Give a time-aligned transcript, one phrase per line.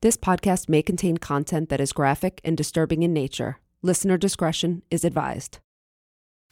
[0.00, 3.58] This podcast may contain content that is graphic and disturbing in nature.
[3.82, 5.58] Listener discretion is advised.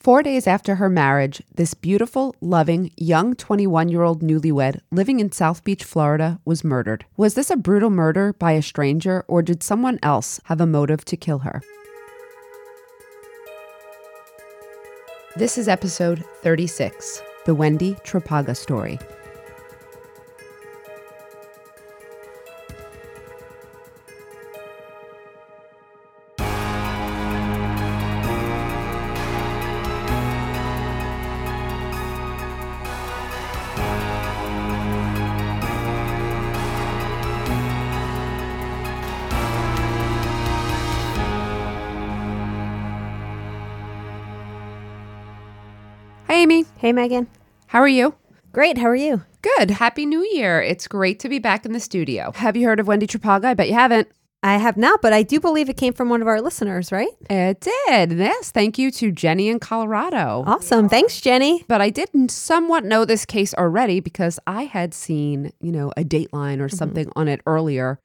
[0.01, 5.31] Four days after her marriage, this beautiful, loving, young 21 year old newlywed living in
[5.31, 7.05] South Beach, Florida, was murdered.
[7.15, 11.05] Was this a brutal murder by a stranger, or did someone else have a motive
[11.05, 11.61] to kill her?
[15.37, 18.99] This is episode 36 The Wendy Trapaga Story.
[46.27, 46.65] Hi, Amy.
[46.75, 47.27] Hey, Megan.
[47.67, 48.13] How are you?
[48.51, 48.77] Great.
[48.77, 49.23] How are you?
[49.41, 49.71] Good.
[49.71, 50.61] Happy New Year.
[50.61, 52.33] It's great to be back in the studio.
[52.35, 53.45] Have you heard of Wendy Trapaga?
[53.45, 54.09] I bet you haven't.
[54.43, 57.07] I have not, but I do believe it came from one of our listeners, right?
[57.29, 58.11] It did.
[58.11, 58.51] Yes.
[58.51, 60.43] Thank you to Jenny in Colorado.
[60.45, 60.89] Awesome.
[60.89, 61.63] Thanks, Jenny.
[61.69, 66.03] But I did somewhat know this case already because I had seen, you know, a
[66.03, 66.75] dateline or mm-hmm.
[66.75, 67.99] something on it earlier.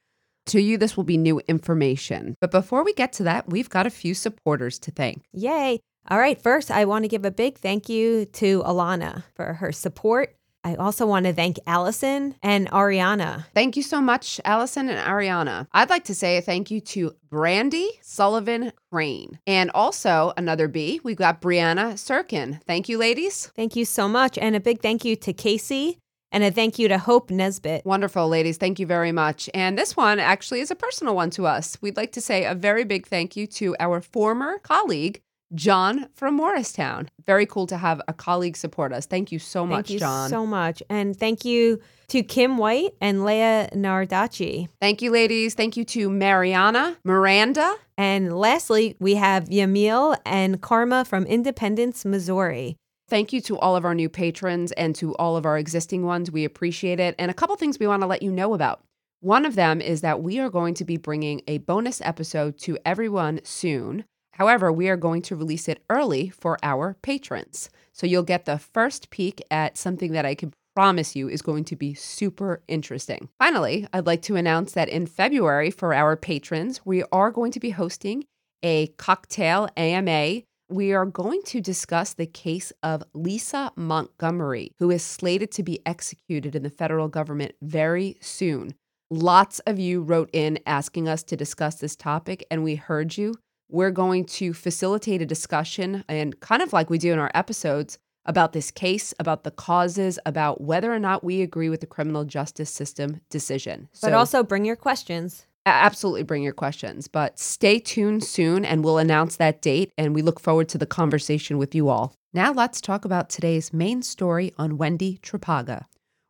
[0.46, 2.36] To you, this will be new information.
[2.40, 5.24] But before we get to that, we've got a few supporters to thank.
[5.32, 5.80] Yay.
[6.08, 6.40] All right.
[6.40, 10.36] First, I want to give a big thank you to Alana for her support.
[10.64, 13.46] I also want to thank Allison and Ariana.
[13.52, 15.66] Thank you so much, Allison and Ariana.
[15.72, 19.40] I'd like to say a thank you to Brandy Sullivan Crane.
[19.46, 22.62] And also another B, we've got Brianna Sirkin.
[22.62, 23.50] Thank you, ladies.
[23.56, 24.38] Thank you so much.
[24.38, 25.98] And a big thank you to Casey
[26.30, 27.84] and a thank you to Hope Nesbitt.
[27.84, 28.56] Wonderful, ladies.
[28.56, 29.50] Thank you very much.
[29.52, 31.76] And this one actually is a personal one to us.
[31.80, 35.22] We'd like to say a very big thank you to our former colleague,
[35.54, 37.08] John from Morristown.
[37.26, 39.06] Very cool to have a colleague support us.
[39.06, 40.30] Thank you so much, Thank you John.
[40.30, 40.82] so much.
[40.88, 44.68] And thank you to Kim White and Leah Nardachi.
[44.80, 45.54] Thank you, ladies.
[45.54, 47.74] Thank you to Mariana, Miranda.
[47.96, 52.76] And lastly, we have Yamil and Karma from Independence, Missouri.
[53.08, 56.30] Thank you to all of our new patrons and to all of our existing ones.
[56.30, 57.14] We appreciate it.
[57.18, 58.80] And a couple things we want to let you know about.
[59.20, 62.78] One of them is that we are going to be bringing a bonus episode to
[62.84, 64.04] everyone soon.
[64.32, 67.70] However, we are going to release it early for our patrons.
[67.92, 71.64] So you'll get the first peek at something that I can promise you is going
[71.64, 73.28] to be super interesting.
[73.38, 77.60] Finally, I'd like to announce that in February, for our patrons, we are going to
[77.60, 78.24] be hosting
[78.62, 80.42] a cocktail AMA.
[80.70, 85.80] We are going to discuss the case of Lisa Montgomery, who is slated to be
[85.84, 88.74] executed in the federal government very soon.
[89.10, 93.34] Lots of you wrote in asking us to discuss this topic, and we heard you.
[93.72, 97.98] We're going to facilitate a discussion, and kind of like we do in our episodes,
[98.26, 102.24] about this case, about the causes, about whether or not we agree with the criminal
[102.24, 103.88] justice system decision.
[104.02, 105.46] But So- also bring your questions.
[105.64, 109.92] absolutely bring your questions, but stay tuned soon and we'll announce that date.
[109.96, 112.14] And we look forward to the conversation with you all.
[112.34, 115.84] Now, let's talk about today's main story on Wendy Trapaga.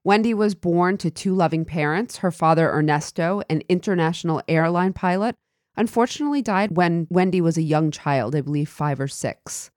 [0.05, 2.19] Wendy was born to two loving parents.
[2.19, 5.35] Her father, Ernesto, an international airline pilot,
[5.77, 9.71] unfortunately died when Wendy was a young child, I believe five or six.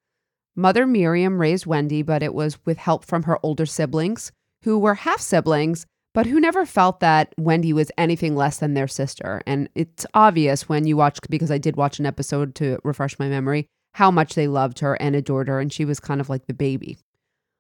[0.56, 4.32] Mother Miriam raised Wendy, but it was with help from her older siblings,
[4.64, 8.88] who were half siblings, but who never felt that Wendy was anything less than their
[8.88, 9.42] sister.
[9.46, 13.28] And it's obvious when you watch, because I did watch an episode to refresh my
[13.28, 15.60] memory, how much they loved her and adored her.
[15.60, 16.98] And she was kind of like the baby.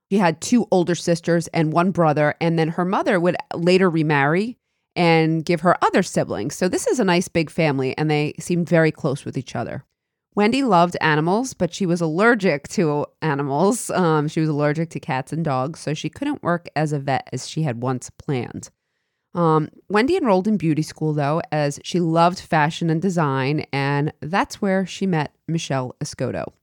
[0.09, 4.57] She had two older sisters and one brother, and then her mother would later remarry
[4.95, 6.56] and give her other siblings.
[6.56, 9.83] So this is a nice big family, and they seemed very close with each other.
[10.36, 13.89] Wendy loved animals, but she was allergic to animals.
[13.89, 17.30] Um, she was allergic to cats and dogs, so she couldn't work as a vet
[17.31, 18.69] as she had once planned.
[19.33, 24.62] Um, Wendy enrolled in beauty school, though, as she loved fashion and design, and that's
[24.62, 26.53] where she met Michelle Escoto.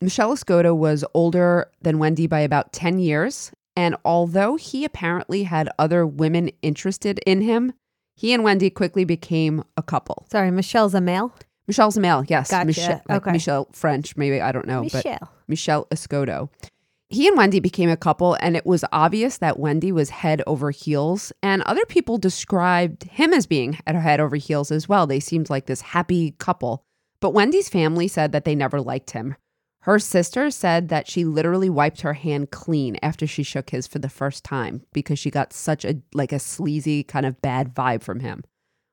[0.00, 5.68] Michelle Escoto was older than Wendy by about 10 years, and although he apparently had
[5.78, 7.72] other women interested in him,
[8.16, 10.26] he and Wendy quickly became a couple.
[10.32, 11.32] Sorry, Michelle's a male?
[11.68, 12.50] Michelle's a male, yes.
[12.50, 12.66] Gotcha.
[12.66, 13.30] Michelle, like Okay.
[13.30, 14.82] Michelle French, maybe, I don't know.
[14.82, 15.32] But Michelle.
[15.46, 16.48] Michelle Escoto.
[17.08, 20.72] He and Wendy became a couple, and it was obvious that Wendy was head over
[20.72, 21.32] heels.
[21.40, 25.06] And other people described him as being head over heels as well.
[25.06, 26.82] They seemed like this happy couple.
[27.20, 29.36] But Wendy's family said that they never liked him.
[29.82, 33.98] Her sister said that she literally wiped her hand clean after she shook his for
[33.98, 38.02] the first time because she got such a like a sleazy kind of bad vibe
[38.02, 38.42] from him.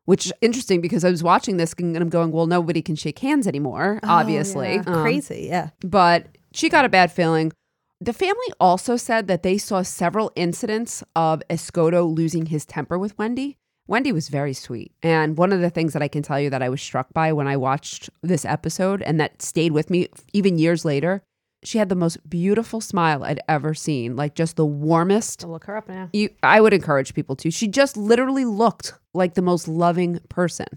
[0.05, 3.17] Which is interesting because I was watching this and I'm going, well, nobody can shake
[3.19, 4.67] hands anymore, obviously.
[4.67, 4.83] Oh, yeah.
[4.85, 5.69] Um, Crazy, yeah.
[5.81, 7.51] but she got a bad feeling.
[7.99, 13.17] The family also said that they saw several incidents of Escoto losing his temper with
[13.17, 13.57] Wendy.
[13.87, 14.91] Wendy was very sweet.
[15.03, 17.33] And one of the things that I can tell you that I was struck by
[17.33, 21.21] when I watched this episode and that stayed with me even years later,
[21.63, 25.43] she had the most beautiful smile I'd ever seen, like just the warmest.
[25.43, 26.09] I'll look her up now.
[26.13, 27.51] You, I would encourage people to.
[27.51, 30.67] She just literally looked like the most loving person.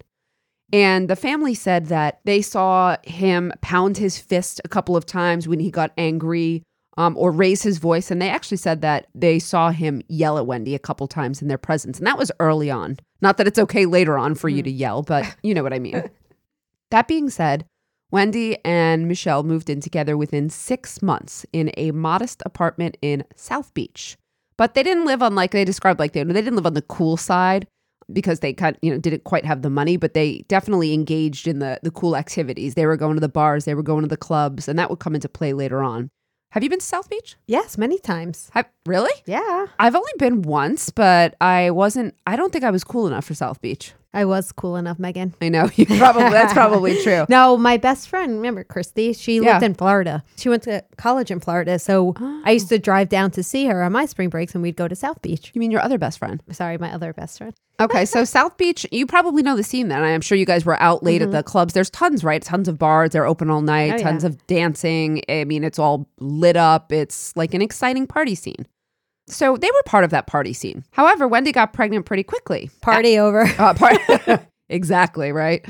[0.72, 5.48] And the family said that they saw him pound his fist a couple of times
[5.48, 6.62] when he got angry
[6.98, 8.10] um, or raise his voice.
[8.10, 11.46] And they actually said that they saw him yell at Wendy a couple times in
[11.46, 11.96] their presence.
[11.98, 12.98] And that was early on.
[13.22, 15.78] Not that it's okay later on for you to yell, but you know what I
[15.78, 16.02] mean.
[16.90, 17.64] that being said,
[18.10, 23.72] Wendy and Michelle moved in together within six months in a modest apartment in South
[23.74, 24.16] Beach.
[24.56, 26.82] But they didn't live on like they described like they, they didn't live on the
[26.82, 27.68] cool side
[28.12, 31.60] because they kind you know didn't quite have the money, but they definitely engaged in
[31.60, 32.74] the the cool activities.
[32.74, 34.98] They were going to the bars, they were going to the clubs, and that would
[34.98, 36.10] come into play later on.
[36.52, 37.36] Have you been to South Beach?
[37.46, 38.50] Yes, many times.
[38.54, 39.12] Have, really?
[39.26, 39.66] Yeah.
[39.78, 42.14] I've only been once, but I wasn't.
[42.26, 43.92] I don't think I was cool enough for South Beach.
[44.14, 45.34] I was cool enough, Megan.
[45.42, 47.26] I know you probably that's probably true.
[47.28, 49.12] No, my best friend, remember Christy?
[49.12, 49.52] She Yeah.
[49.54, 50.24] lived in Florida.
[50.36, 51.78] She went to college in Florida.
[51.78, 52.14] So
[52.44, 54.88] I used to drive down to see her on my spring breaks and we'd go
[54.88, 55.50] to South Beach.
[55.54, 56.42] You mean your other best friend?
[56.50, 57.52] Sorry, my other best friend.
[57.80, 60.02] Okay, so South Beach, you probably know the scene then.
[60.02, 61.74] I'm sure you guys were out late at the clubs.
[61.74, 62.42] There's tons, right?
[62.42, 63.10] Tons of bars.
[63.10, 64.00] They're open all night, Mm-hmm.
[64.00, 64.28] Oh, tons yeah.
[64.30, 65.22] of dancing.
[65.28, 66.92] I mean, it's all lit up.
[66.92, 68.66] It's like an exciting party scene.
[69.30, 70.84] So they were part of that party scene.
[70.90, 72.70] However, Wendy got pregnant pretty quickly.
[72.80, 73.42] Party over.
[73.58, 75.64] Uh, part- exactly, right?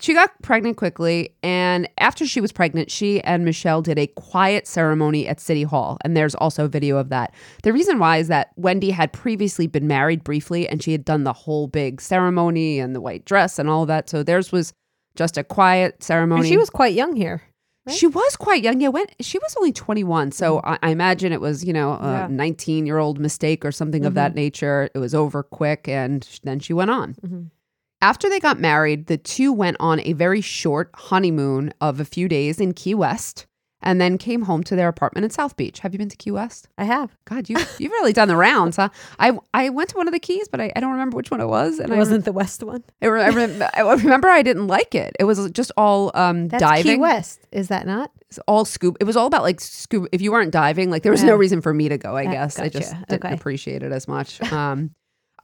[0.00, 4.68] She got pregnant quickly, and after she was pregnant, she and Michelle did a quiet
[4.68, 7.34] ceremony at City Hall, and there's also a video of that.
[7.64, 11.24] The reason why is that Wendy had previously been married briefly, and she had done
[11.24, 14.08] the whole big ceremony and the white dress and all of that.
[14.08, 14.72] So theirs was
[15.16, 16.42] just a quiet ceremony.
[16.42, 17.42] And she was quite young here.
[17.88, 17.96] Right?
[17.96, 18.80] She was quite young.
[18.80, 20.32] Yeah, when she was only 21.
[20.32, 20.68] So mm-hmm.
[20.68, 22.26] I, I imagine it was, you know, a Yeah.
[22.30, 24.36] 19 year old mistake or something of that mm-hmm.
[24.36, 24.90] nature.
[24.94, 27.14] It was over quick and sh- then she went on.
[27.14, 27.42] Mm-hmm.
[28.00, 32.28] After they got married, the two went on a very short honeymoon of a few
[32.28, 33.47] days in Key West
[33.80, 35.78] and then came home to their apartment in South Beach.
[35.80, 36.68] Have you been to Key West?
[36.78, 37.16] I have.
[37.24, 38.88] God, you, you've really done the rounds, huh?
[39.18, 41.40] I, I went to one of the keys, but I, I don't remember which one
[41.40, 41.78] it was.
[41.78, 42.82] And It I, wasn't the West one.
[43.00, 45.14] I, re- I, rem- I remember I didn't like it.
[45.20, 47.40] It was just all um, That's diving Key West.
[47.52, 48.10] Is that not?
[48.30, 48.96] it's all scuba.
[49.00, 50.06] It was all about like scuba.
[50.12, 52.14] If you weren't diving, like there was no reason for me to go.
[52.14, 53.06] I Uh, guess I just gotcha.
[53.08, 53.34] didn't Okay.
[53.34, 54.42] appreciate it as much.
[54.52, 54.90] Um,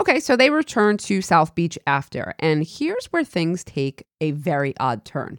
[0.03, 4.75] okay, so they returned to South Beach after, and here's where things take a very
[4.79, 5.39] odd turn,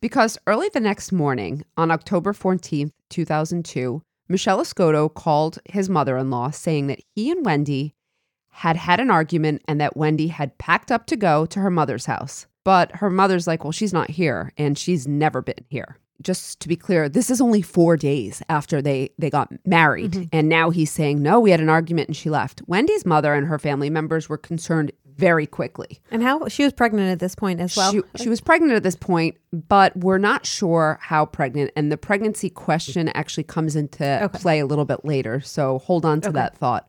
[0.00, 5.90] because early the next morning, on October fourteenth, two thousand two, Michelle Escoto called his
[5.90, 7.94] mother-in-law saying that he and Wendy
[8.50, 12.06] had had an argument and that Wendy had packed up to go to her mother's
[12.06, 12.46] house.
[12.64, 15.98] But her mother's like, well, she's not here and she's never been here.
[16.22, 20.12] Just to be clear, this is only four days after they, they got married.
[20.12, 20.28] Mm-hmm.
[20.32, 22.62] And now he's saying, no, we had an argument and she left.
[22.66, 26.00] Wendy's mother and her family members were concerned very quickly.
[26.10, 27.92] And how she was pregnant at this point as well.
[27.92, 31.70] She, she was pregnant at this point, but we're not sure how pregnant.
[31.76, 34.38] And the pregnancy question actually comes into Okay.
[34.38, 35.40] play a little bit later.
[35.40, 36.88] So hold on to that thought.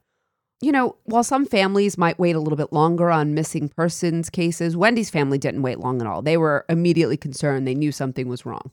[0.61, 4.75] you know, while some families might wait a little bit longer on missing persons cases,
[4.75, 6.21] Wendy's family didn't wait long at all.
[6.21, 7.67] They were immediately concerned.
[7.67, 8.71] They knew something was wrong.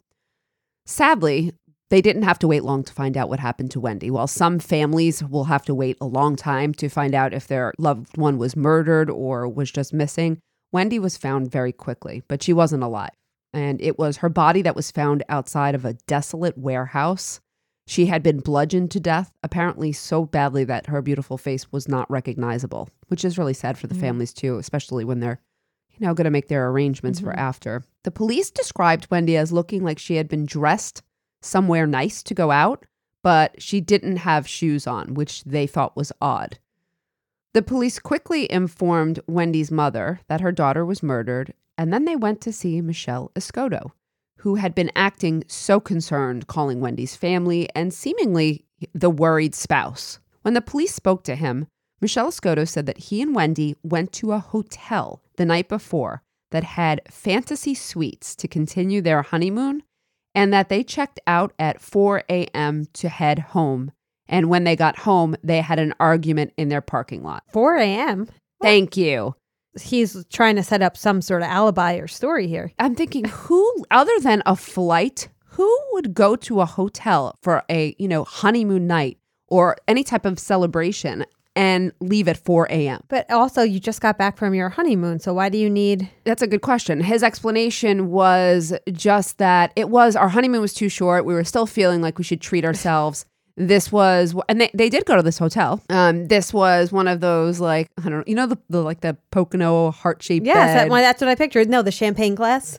[0.87, 1.53] Sadly,
[1.93, 4.11] they didn't have to wait long to find out what happened to Wendy.
[4.11, 7.75] While some families will have to wait a long time to find out if their
[7.77, 10.39] loved one was murdered or was just missing,
[10.73, 13.11] Wendy was found very quickly, but she wasn't alive.
[13.53, 17.41] And it was her body that was found outside of a desolate warehouse.
[17.87, 22.11] She had been bludgeoned to death, apparently so badly that her beautiful face was not
[22.11, 24.01] recognizable, which is really sad for the mm-hmm.
[24.01, 25.43] families too, especially when they're,
[25.91, 27.39] you know, going to make their arrangements for mm-hmm.
[27.39, 27.85] after.
[28.05, 31.03] The police described Wendy as looking like she had been dressed
[31.43, 32.87] somewhere nice to go out,
[33.23, 36.59] but she didn't have shoes on, which they thought was odd.
[37.53, 42.41] The police quickly informed Wendy's mother that her daughter was murdered, and then they went
[42.43, 43.93] to see Michelle Escoto,
[44.39, 50.19] who had been acting so concerned, calling Wendy's family and seemingly the worried spouse.
[50.43, 51.67] When the police spoke to him,
[52.01, 56.65] Michelle Escoto said that he and Wendy went to a hotel the night before that
[56.65, 59.83] had fantasy suites to continue their honeymoon
[60.35, 62.87] and that they checked out at 4 a.m.
[62.95, 63.93] to head home.
[64.29, 67.45] And when they got home, they had an argument in their parking lot.
[67.53, 68.29] 4 a.m.
[68.63, 69.35] Thank you.
[69.81, 72.73] He's trying to set up some sort of alibi or story here.
[72.79, 77.95] I'm thinking, who other than a flight, who would go to a hotel for a
[77.99, 83.03] you know honeymoon night or any type of celebration and leave at 4 a.m.
[83.09, 86.09] But also, you just got back from your honeymoon, so why do you need?
[86.25, 87.01] That's a good question.
[87.03, 91.25] His explanation was just that it was our honeymoon was too short.
[91.25, 93.27] We were still feeling like we should treat ourselves.
[93.55, 95.83] This was, and they, they did go to this hotel.
[95.91, 99.03] Um, this was one of those like I don't know, you know the, the like
[99.03, 100.77] the Pocono heart shaped Yes, bed.
[100.77, 101.69] that, well, that's what I pictured.
[101.69, 102.79] No, the champagne glass.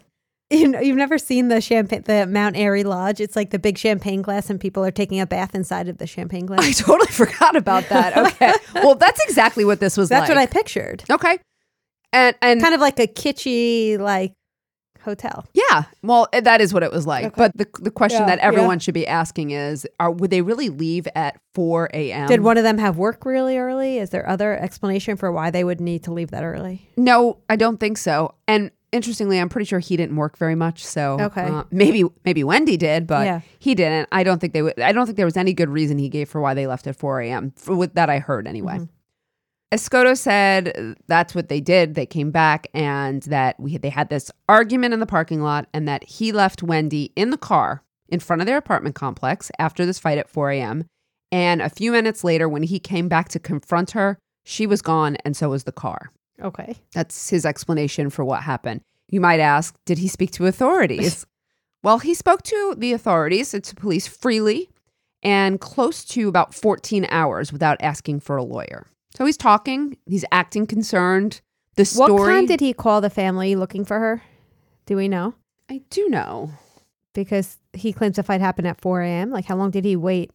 [0.50, 3.20] You know, you've never seen the champagne, the Mount Airy Lodge.
[3.20, 6.06] It's like the big champagne glass, and people are taking a bath inside of the
[6.06, 6.62] champagne glass.
[6.62, 8.16] I totally forgot about that.
[8.18, 10.10] Okay, well that's exactly what this was.
[10.10, 11.04] That's what I pictured.
[11.10, 11.40] Okay,
[12.12, 14.34] and and Kind of like a kitschy like
[15.02, 15.46] hotel.
[15.54, 17.26] Yeah, well, eh, that is what it was like.
[17.26, 17.36] Okay.
[17.36, 18.46] But the the question Yeah, that yeah.
[18.46, 22.28] everyone should be asking is: Are would they really leave at four a.m.?
[22.28, 23.98] Did one of them have work really early?
[23.98, 26.88] Is there other explanation for why they would need to leave that early?
[26.96, 28.36] No, I don't think so.
[28.48, 30.86] And interestingly, I'm pretty sure he didn't work very much.
[30.86, 31.42] So Okay.
[31.44, 33.42] uh, maybe maybe Wendy did, but Yeah.
[33.60, 34.08] he didn't.
[34.12, 34.80] I don't think they would.
[34.80, 36.96] I don't think there was any good reason he gave for why they left at
[36.96, 37.52] four a.m.
[37.58, 38.76] For that I heard anyway.
[38.76, 38.86] Mm-hmm.
[39.74, 41.96] Escoto said that's what they did.
[41.96, 45.88] They came back and that we they had this argument in the parking lot, and
[45.88, 49.98] that he left Wendy in the car in front of their apartment complex after this
[49.98, 50.86] fight at 4 a.m.
[51.32, 55.16] And a few minutes later, when he came back to confront her, she was gone,
[55.26, 56.12] and so was the car.
[56.42, 56.75] Okay.
[56.94, 58.82] That's his explanation for what happened.
[59.10, 61.25] You might ask, did he speak to authorities?
[61.84, 64.70] well, he spoke to the authorities, to police freely,
[65.22, 68.88] and close to about 14 hours without asking for a lawyer.
[69.16, 71.42] So he's talking, he's acting concerned.
[71.75, 72.12] The story.
[72.12, 74.24] What time did he call the family looking for her?
[74.86, 75.36] Do we know?
[75.70, 76.52] I do know.
[77.13, 79.30] Because he claims the fight happened at 4 a.m.
[79.30, 80.32] Like, how long did he wait?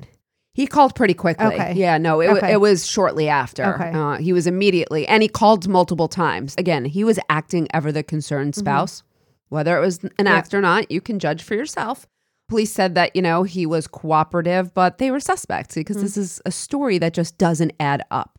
[0.59, 1.47] He called pretty quickly.
[1.47, 1.73] Okay.
[1.75, 2.53] Yeah, no, it, Okay.
[2.55, 3.65] it was shortly after.
[3.75, 3.93] Okay.
[3.95, 6.57] Uh, he was immediately, and he called multiple times.
[6.59, 9.05] Again, he was acting ever the concerned spouse.
[9.51, 10.27] Whether it was an Mm-hmm.
[10.27, 10.35] Yeah.
[10.35, 12.09] act or not, you can judge for yourself.
[12.49, 16.03] Police said that, you know, he was cooperative, but they were suspects because Mm.
[16.03, 18.37] this is a story that just doesn't add up.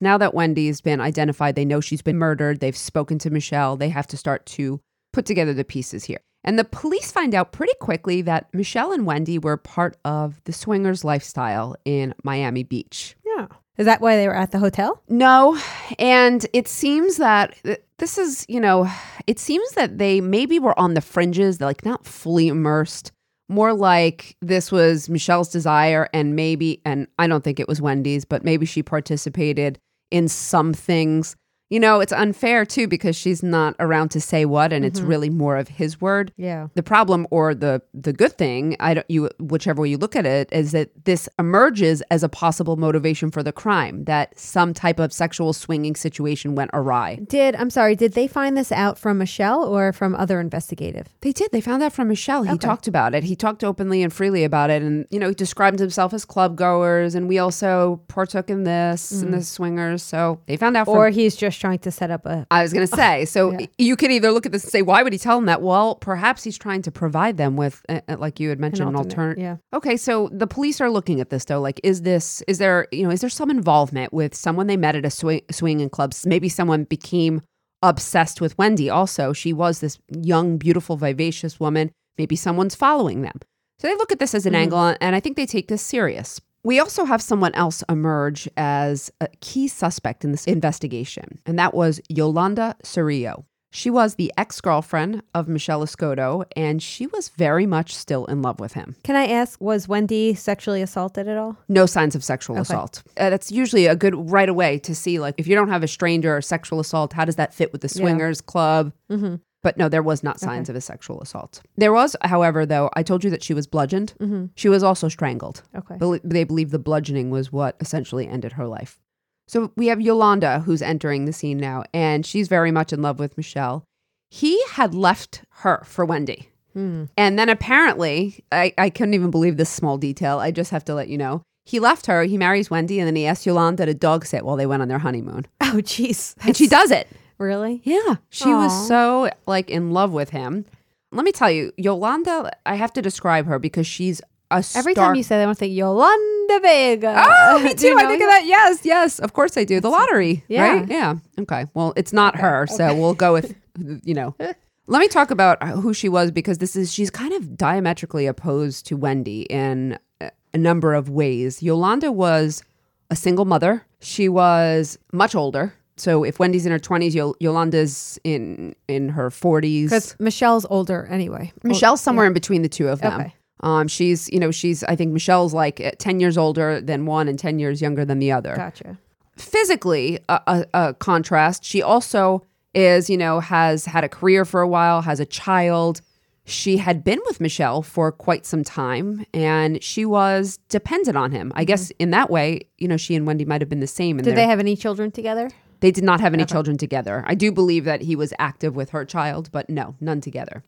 [0.00, 2.60] Now that Wendy's been identified, they know she's been murdered.
[2.60, 3.76] They've spoken to Michelle.
[3.76, 4.80] They have to start to
[5.12, 6.20] put together the pieces here.
[6.44, 10.52] And the police find out pretty quickly that Michelle and Wendy were part of the
[10.52, 13.16] swingers lifestyle in Miami Beach.
[13.24, 13.46] Yeah.
[13.76, 15.02] Is that why they were at the hotel?
[15.08, 15.58] No,
[15.98, 17.56] and it seems that
[17.98, 18.88] this is, you know,
[19.26, 23.10] it seems that they maybe were on the fringes, like not fully immersed.
[23.48, 28.24] More like this was Michelle's desire, and maybe, and I don't think it was Wendy's,
[28.24, 29.78] but maybe she participated
[30.10, 31.34] in some things.
[31.70, 35.08] You know, it's unfair too because she's not around to say what, and it's mm-hmm.
[35.08, 36.32] really more of his word.
[36.36, 36.68] Yeah.
[36.74, 40.26] the problem or the the good thing i don't you whichever way you look at
[40.26, 44.98] it is that this emerges as a possible motivation for the crime that some type
[44.98, 47.16] of sexual swinging situation went awry.
[47.28, 51.08] Did, I'm sorry, did they find this out from Michelle or from other investigative?
[51.20, 51.50] they did.
[51.52, 52.42] They found out from michelle.
[52.42, 53.24] He talked about it.
[53.24, 56.56] He talked openly and freely about it and you know he described himself as club
[56.56, 59.36] goers and we also partook in this and mm.
[59.36, 62.46] the swingers so they found out from Or he's just trying to set up a.
[62.50, 65.02] I was going to say, so you could either look at this and say, why
[65.02, 65.62] would he tell them that?
[65.62, 68.96] Well, perhaps he's trying to provide them with, uh, uh, like you had mentioned, an
[68.96, 69.42] alternate, alternative.
[69.42, 69.56] yeah.
[69.76, 71.60] Okay, so the police are looking at this though.
[71.60, 74.96] Like, is this, is there, you know, is there some involvement with someone they met
[74.96, 76.12] at a swing, swinging club?
[76.24, 77.42] Maybe someone became
[77.82, 78.88] obsessed with Wendy.
[78.88, 81.90] Also, she was this young, beautiful, vivacious woman.
[82.16, 83.38] Maybe someone's following them.
[83.80, 84.62] So they look at this as an Mm-hmm.
[84.62, 86.40] angle, and I think they take this serious.
[86.64, 91.74] We also have someone else emerge as a key suspect in this investigation, and that
[91.74, 93.44] was Yolanda Cerrillo.
[93.70, 98.40] She was the ex girlfriend of Michelle Escoto, and she was very much still in
[98.40, 98.94] love with him.
[99.02, 101.56] Can I ask, was Wendy sexually assaulted at all?
[101.68, 103.02] No signs of sexual assault.
[103.18, 105.88] Uh, that's usually a good right away to see, like, if you don't have a
[105.88, 108.92] stranger or sexual assault, how does that fit with the swingers club?
[109.10, 109.34] Mm-hmm.
[109.64, 111.60] But no, there was not signs of a sexual assault.
[111.76, 114.14] There was, however, though, I told you that she was bludgeoned.
[114.54, 115.62] She was also strangled.
[115.74, 115.96] Okay.
[115.96, 119.00] Bel- They believe the bludgeoning was what essentially ended her life.
[119.48, 123.18] So we have Yolanda who's entering the scene now, and she's very much in love
[123.18, 123.84] with Michelle.
[124.30, 126.48] He had left her for Wendy.
[126.74, 127.04] Hmm.
[127.16, 130.38] And then apparently, I, I couldn't even believe this small detail.
[130.40, 131.42] I just have to let you know.
[131.66, 134.56] He left her, he marries Wendy, and then he asked Yolanda to dog sit while
[134.56, 135.46] they went on their honeymoon.
[135.62, 136.34] Oh, jeez.
[136.46, 137.08] And she does it.
[137.38, 137.80] Really?
[137.84, 138.16] Yeah.
[138.30, 138.64] She Aw.
[138.64, 140.64] was so like in love with him.
[141.12, 145.06] Let me tell you, Yolanda, I have to describe her because she's a Every star-
[145.06, 147.14] time you say that, I want to think Yolanda Vega.
[147.16, 147.94] Oh, me too.
[147.98, 148.26] I think her?
[148.28, 148.42] of that.
[148.46, 149.18] Yes, yes.
[149.18, 149.80] Of course I do.
[149.80, 150.44] The lottery.
[150.48, 150.78] Yeah.
[150.78, 150.88] Right?
[150.88, 151.14] Yeah.
[151.38, 151.66] Okay.
[151.74, 152.66] Well, it's not her.
[152.66, 153.54] So we'll go with,
[154.04, 154.34] you know.
[154.86, 158.26] Let me talk about uh, who she was because this is, she's kind of diametrically
[158.26, 161.62] opposed to Wendy in a number of ways.
[161.62, 162.62] Yolanda was
[163.10, 163.86] a single mother.
[164.00, 165.72] She was much older.
[165.96, 169.84] So if Wendy's in her 20s, Yol- Yolanda's in in her 40s.
[169.84, 171.52] Because Michelle's older anyway.
[171.62, 173.20] Michelle's somewhere in between the two of them.
[173.20, 173.34] Okay.
[173.60, 177.28] Um, she's, you know, she's, I think Michelle's like uh, 10 years older than one
[177.28, 178.54] and 10 years younger than the other.
[178.56, 178.98] Gotcha.
[179.36, 181.64] Physically, a, a, a contrast.
[181.64, 186.00] She also is, you know, has had a career for a while, has a child.
[186.44, 191.52] She had been with Michelle for quite some time and she was dependent on him.
[191.54, 194.18] I guess in that way, you know, she and Wendy might have been the same.
[194.18, 195.48] Did their- they have any children together?
[195.84, 197.22] They did not have any children together.
[197.26, 200.64] I do believe that he was active with her child, but no, none together.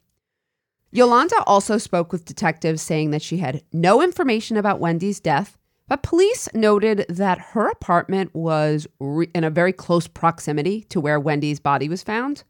[0.90, 5.56] Yolanda also spoke with detectives saying that she had no information about Wendy's death,
[5.88, 11.18] but police noted that her apartment was re- in a very close proximity to where
[11.18, 12.44] Wendy's body was found.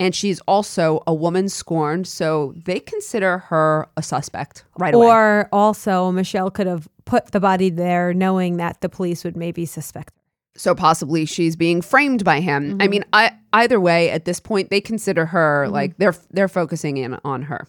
[0.00, 5.06] And she's also a woman scorned, so they consider her a suspect right away.
[5.06, 9.66] Or also, Michelle could have put the body there knowing that the police would maybe
[9.66, 10.17] suspect her.
[10.58, 12.76] So possibly she's being framed by him.
[12.80, 16.96] I mean, I, either way, at this point, they consider her like they're they're focusing
[16.96, 17.66] in on her.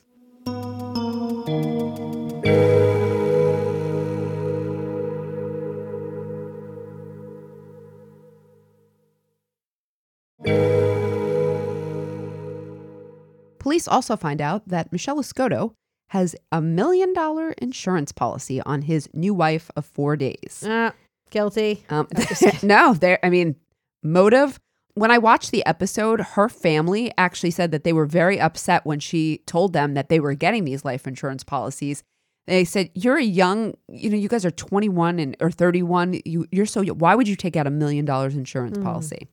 [13.59, 15.73] Police also find out that Michelle Escoto
[16.09, 20.63] has a million dollar insurance policy on his new wife of four days.
[20.65, 20.91] Uh,
[21.29, 21.85] guilty.
[21.89, 22.07] Um,
[22.63, 23.19] no, there.
[23.23, 23.55] I mean,
[24.03, 24.59] motive.
[24.95, 28.99] When I watched the episode, her family actually said that they were very upset when
[28.99, 32.03] she told them that they were getting these life insurance policies.
[32.47, 36.19] They said, "You're a young, you know, you guys are 21 and or 31.
[36.25, 36.81] You, you're so.
[36.81, 36.97] young.
[36.97, 39.27] Why would you take out a million dollars insurance policy?"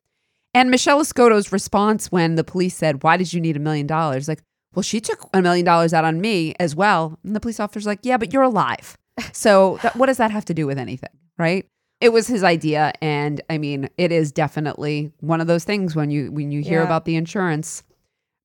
[0.55, 4.29] And Michelle Escoto's response when the police said, "Why did you need a million dollars?"
[4.29, 4.43] Like,
[4.75, 7.19] well, she took a million dollars out on me as well.
[7.25, 8.97] And the police officer's like, "Yeah, but you're alive.
[9.33, 11.67] So that, what does that have to do with anything, right?"
[12.01, 16.11] It was his idea, and I mean, it is definitely one of those things when
[16.11, 16.87] you when you hear Yeah.
[16.87, 17.83] about the insurance.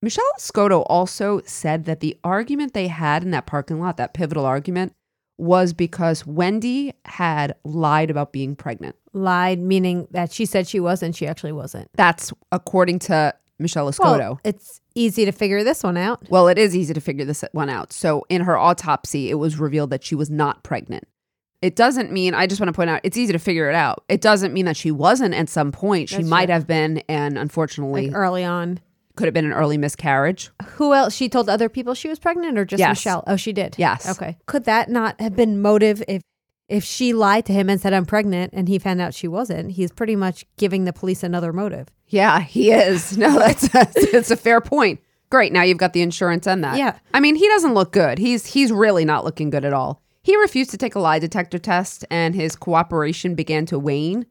[0.00, 4.44] Michelle Scotto also said that the argument they had in that parking lot, that pivotal
[4.44, 4.94] argument,
[5.38, 8.96] was because Wendy had lied about being pregnant.
[9.12, 11.88] Lied, meaning that she said she was and she actually wasn't.
[11.94, 14.18] That's according to Michelle Escoto.
[14.18, 16.26] Well, it's easy to figure this one out.
[16.30, 17.92] Well, it is easy to figure this one out.
[17.92, 21.04] So, in her autopsy, it was revealed that she was not pregnant.
[21.62, 24.04] It doesn't mean, I just want to point out, it's easy to figure it out.
[24.08, 26.08] It doesn't mean that she wasn't at some point.
[26.08, 26.54] She That's might true.
[26.54, 28.80] have been, and unfortunately, Like early on.
[29.16, 30.50] could have been an early miscarriage.
[30.74, 31.14] Who else?
[31.14, 32.90] She told other people she was pregnant or just Yes.
[32.98, 33.22] Michelle?
[33.28, 33.76] Oh, she did.
[33.78, 34.08] Yes.
[34.10, 34.36] Okay.
[34.46, 36.22] Could that not have been motive if
[36.68, 39.72] if she lied to him and said I'm pregnant and he found out she wasn't?
[39.72, 41.88] He's pretty much giving the police another motive.
[42.08, 43.16] Yeah, he is.
[43.18, 45.00] No, that's that's a fair point.
[45.30, 45.52] Great.
[45.52, 46.76] Now you've got the insurance and that.
[46.76, 46.98] Yeah.
[47.14, 48.18] I mean, he doesn't look good.
[48.18, 50.01] He's he's really not looking good at all.
[50.22, 54.26] He refused to take a lie detector test and his cooperation began to wane.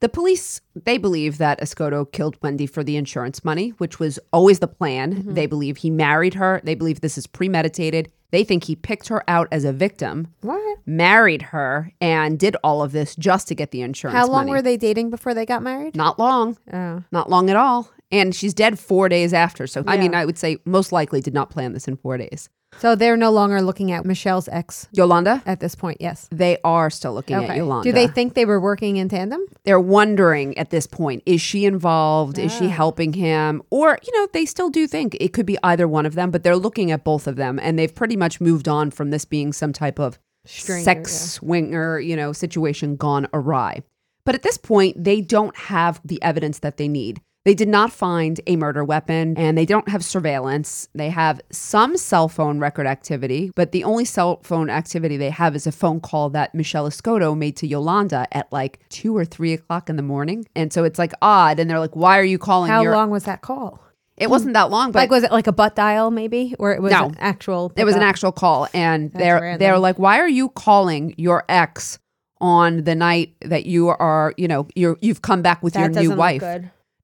[0.00, 4.58] The police, they believe that Escoto killed Wendy for the insurance money, which was always
[4.58, 5.14] the plan.
[5.14, 5.34] Mm-hmm.
[5.34, 6.60] They believe he married her.
[6.64, 8.10] They believe this is premeditated.
[8.30, 10.78] They think he picked her out as a victim, What?
[10.86, 14.50] married her, and did all of this just to get the insurance How long money.
[14.50, 15.94] were they dating before they got married?
[15.94, 16.58] Not long.
[16.72, 17.02] Oh.
[17.12, 17.88] Not long at all.
[18.10, 19.66] And she's dead four days after.
[19.66, 22.48] So, I mean, I would say most likely did not plan this in four days.
[22.80, 25.98] So they're no longer looking at Michelle's ex Yolanda, at this point.
[26.00, 26.28] Yes.
[26.30, 27.88] they are still looking at Yolanda.
[27.88, 29.40] Do they think they were working in tandem?
[29.64, 32.38] They're wondering at this point is she involved?
[32.38, 32.58] Is Ah.
[32.58, 33.62] she helping him?
[33.70, 36.42] Or, you know, they still do think it could be either one of them, but
[36.42, 39.52] they're looking at both of them and they've pretty much moved on from this being
[39.52, 41.28] some type of Stranger, sex yeah.
[41.38, 43.82] swinger, you know, situation gone awry.
[44.26, 47.20] But at this point, they don't have the evidence that they need.
[47.44, 50.88] They did not find a murder weapon and they don't have surveillance.
[50.94, 55.54] They have some cell phone record activity, but the only cell phone activity they have
[55.54, 59.52] is a phone call that Michelle Escoto made to Yolanda at like two or three
[59.52, 60.46] o'clock in the morning.
[60.56, 61.58] And so it's like odd.
[61.60, 62.92] And they're like, why are you calling How your.
[62.94, 63.78] long was that call?
[64.16, 66.80] It wasn't that long, but like, was it like a butt dial, maybe, or it
[66.80, 67.06] was No.
[67.06, 67.72] an actual?
[67.76, 69.58] It was an actual call, and That's they're random.
[69.58, 71.98] they're like, "Why are you calling your ex
[72.40, 76.02] on the night that you are, you know, you're you've come back with That your
[76.02, 76.40] new wife?"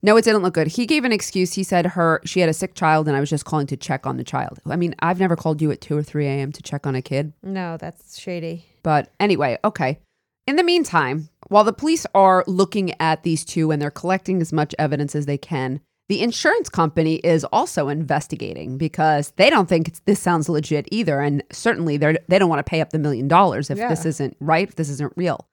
[0.02, 0.68] No, it didn't look good.
[0.68, 1.52] He gave an excuse.
[1.54, 4.06] He said her she had a sick child, and I was just calling to check
[4.06, 4.58] on the child.
[4.66, 6.52] I mean, I've never called you at two or three a.m.
[6.52, 8.64] to check on a kid, No, that's shady.
[8.82, 9.98] but anyway, okay.
[10.46, 14.52] In the meantime, while the police are looking at these two and they're collecting as
[14.52, 19.86] much evidence as they can, the insurance company is also investigating because they don't think
[19.86, 22.98] it's, this sounds legit either, and certainly they they don't want to pay up the
[22.98, 25.46] million dollars if this isn't right, if this isn't real.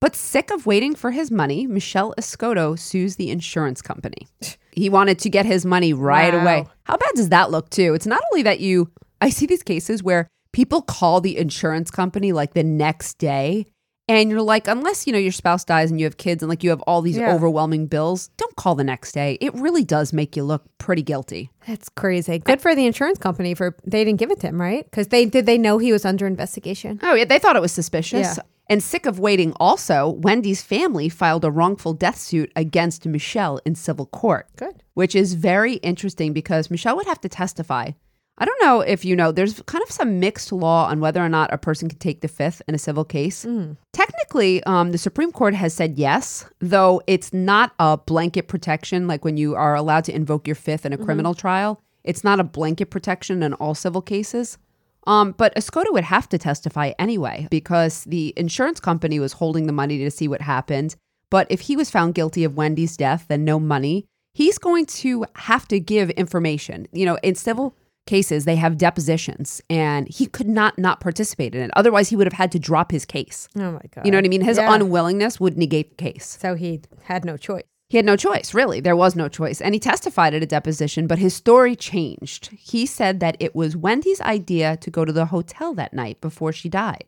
[0.00, 4.28] But sick of waiting for his money, Michelle Escoto sues the insurance company.
[4.76, 6.42] He wanted to get his money right Wow.
[6.42, 6.66] away.
[6.84, 7.94] How bad does that look, too?
[7.94, 8.90] It's not only that you,
[9.22, 13.64] I see these cases where people call the insurance company like the next day,
[14.06, 16.62] and you're like, unless, you know, your spouse dies and you have kids and like
[16.62, 17.32] you have all these Yeah.
[17.34, 19.38] overwhelming bills, don't call the next day.
[19.40, 21.48] It really does make you look pretty guilty.
[21.66, 22.38] That's crazy.
[22.40, 24.84] Good for the insurance company for they didn't give it to him, right?
[24.84, 27.00] Because they did they know he was under investigation.
[27.02, 28.36] Oh, yeah, they thought it was suspicious.
[28.36, 28.42] Yeah.
[28.68, 33.76] And sick of waiting, also, Wendy's family filed a wrongful death suit against Michelle in
[33.76, 34.48] civil court.
[34.56, 34.82] Good.
[34.94, 37.92] Which is very interesting because Michelle would have to testify.
[38.38, 41.28] I don't know if you know, there's kind of some mixed law on whether or
[41.28, 43.46] not a person can take the fifth in a civil case.
[43.92, 49.24] Technically, um, the Supreme Court has said yes, though it's not a blanket protection like
[49.24, 51.80] when you are allowed to invoke your fifth in a criminal trial.
[52.04, 54.58] It's not a blanket protection in all civil cases.
[55.06, 59.72] Um, but Escoto would have to testify anyway because the insurance company was holding the
[59.72, 60.96] money to see what happened.
[61.30, 64.06] But if he was found guilty of Wendy's death, then no money.
[64.34, 66.86] He's going to have to give information.
[66.92, 67.74] You know, in civil
[68.06, 71.70] cases, they have depositions, and he could not not participate in it.
[71.74, 73.48] Otherwise, he would have had to drop his case.
[73.56, 74.04] Oh my god.
[74.04, 74.42] You know what I mean?
[74.42, 74.72] His Yeah.
[74.74, 76.36] unwillingness would negate the case.
[76.40, 77.64] So he had no choice.
[77.88, 78.80] He had no choice, really.
[78.80, 79.60] There was no choice.
[79.60, 82.48] And he testified at a deposition, but his story changed.
[82.48, 86.52] He said that it was Wendy's idea to go to the hotel that night before
[86.52, 87.04] she died.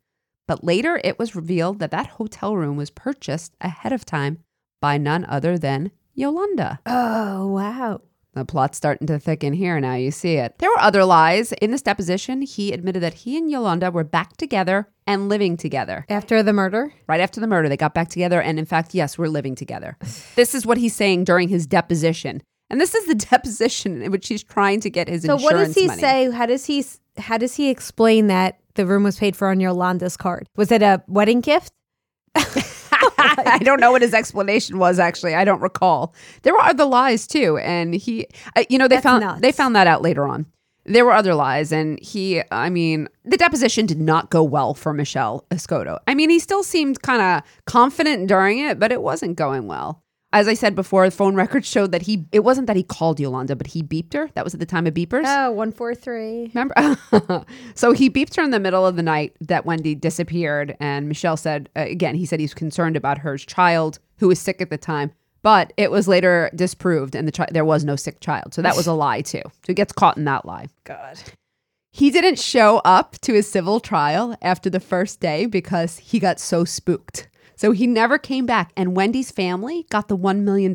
[0.46, 4.38] But later it was revealed that that hotel room was purchased ahead of time
[4.80, 6.80] by none other than Yolanda.
[6.86, 8.00] Oh wow.
[8.38, 9.94] The plot's starting to thicken here now.
[9.94, 10.54] You see it.
[10.58, 11.50] There were other lies.
[11.52, 16.06] In this deposition, he admitted that he and Yolanda were back together and living together.
[16.08, 16.94] After the murder?
[17.08, 18.40] Right after the murder, they got back together.
[18.40, 19.96] And in fact, yes, we're living together.
[20.36, 22.42] this is what he's saying during his deposition.
[22.70, 25.74] And this is the deposition in which he's trying to get his So what does
[25.74, 26.00] he money.
[26.00, 26.30] say?
[26.30, 26.84] How does he
[27.16, 30.46] how does he explain that the room was paid for on Yolanda's card?
[30.54, 31.72] Was it a wedding gift?
[33.18, 34.98] I don't know what his explanation was.
[34.98, 36.14] Actually, I don't recall.
[36.42, 39.40] There were other lies too, and he, uh, you know, they That's found nuts.
[39.40, 40.46] they found that out later on.
[40.84, 44.94] There were other lies, and he, I mean, the deposition did not go well for
[44.94, 45.98] Michelle Escoto.
[46.06, 50.02] I mean, he still seemed kind of confident during it, but it wasn't going well.
[50.30, 53.18] As I said before, the phone records showed that he, it wasn't that he called
[53.18, 54.28] Yolanda, but he beeped her.
[54.34, 55.24] That was at the time of beepers.
[55.24, 56.50] Oh, 143.
[56.54, 56.98] Remember?
[57.74, 60.76] so he beeped her in the middle of the night that Wendy disappeared.
[60.80, 64.60] And Michelle said, uh, again, he said he's concerned about her child who was sick
[64.60, 65.12] at the time.
[65.42, 68.52] But it was later disproved and the chi- there was no sick child.
[68.52, 69.42] So that was a lie too.
[69.44, 70.66] So he gets caught in that lie.
[70.84, 71.18] God.
[71.90, 76.38] He didn't show up to his civil trial after the first day because he got
[76.38, 77.27] so spooked.
[77.58, 78.70] So he never came back.
[78.76, 80.72] And Wendy's family got the $1 million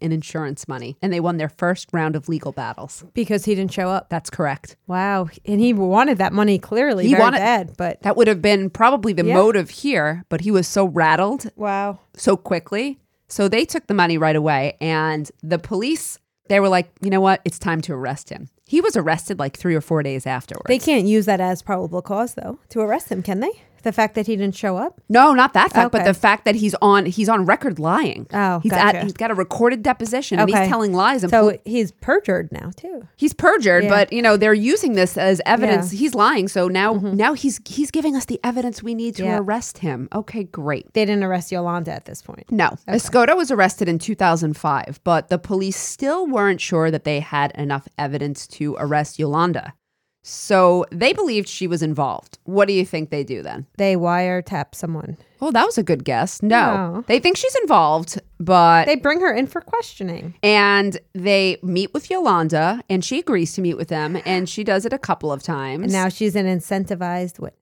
[0.00, 3.04] in insurance money and they won their first round of legal battles.
[3.14, 4.10] Because he didn't show up.
[4.10, 4.76] That's correct.
[4.88, 5.28] Wow.
[5.46, 7.06] And he wanted that money clearly.
[7.06, 9.34] He wanted- bad, but That would have been probably the Yeah.
[9.34, 12.00] motive here, but he was so rattled wow.
[12.16, 12.98] so quickly.
[13.28, 14.76] So they took the money right away.
[14.80, 16.18] And the police,
[16.48, 17.42] they were like, you know what?
[17.44, 18.48] It's time to arrest him.
[18.66, 20.66] He was arrested like three or four days afterwards.
[20.66, 23.52] They can't use that as probable cause though to arrest him, can they?
[23.84, 25.00] The fact that he didn't show up?
[25.08, 28.26] no, not that fact, but the fact that he's on he's on record lying.
[28.32, 28.98] Oh, he's gotcha.
[28.98, 32.50] at he's got a recorded deposition and he's telling lies and So pol- he's perjured
[32.50, 33.06] now too.
[33.16, 33.90] he's perjured, Yeah.
[33.90, 35.92] but you know they're using this as evidence.
[35.92, 35.98] Yeah.
[36.00, 37.14] He's lying, so now mm-hmm.
[37.14, 39.38] now he's he's giving us the evidence we need to Yeah.
[39.38, 40.08] arrest him.
[40.14, 40.92] Okay, great.
[40.94, 42.50] They didn't arrest Yolanda at this point.
[42.50, 42.70] No.
[42.88, 47.86] Escoto was arrested in 2005, but the police still weren't sure that they had enough
[47.98, 49.74] evidence to arrest Yolanda.
[50.26, 52.38] So they believed she was involved.
[52.44, 53.66] What do you think they do then?
[53.76, 55.18] They wiretap someone.
[55.42, 56.42] Oh, that was a good guess.
[56.42, 56.94] No.
[56.94, 57.04] No.
[57.06, 60.32] They think she's involved, but They bring her in for questioning.
[60.42, 64.86] and they meet with Yolanda and she agrees to meet with them and she does
[64.86, 65.84] it a couple of times.
[65.84, 67.60] And now she's an incentivized witness.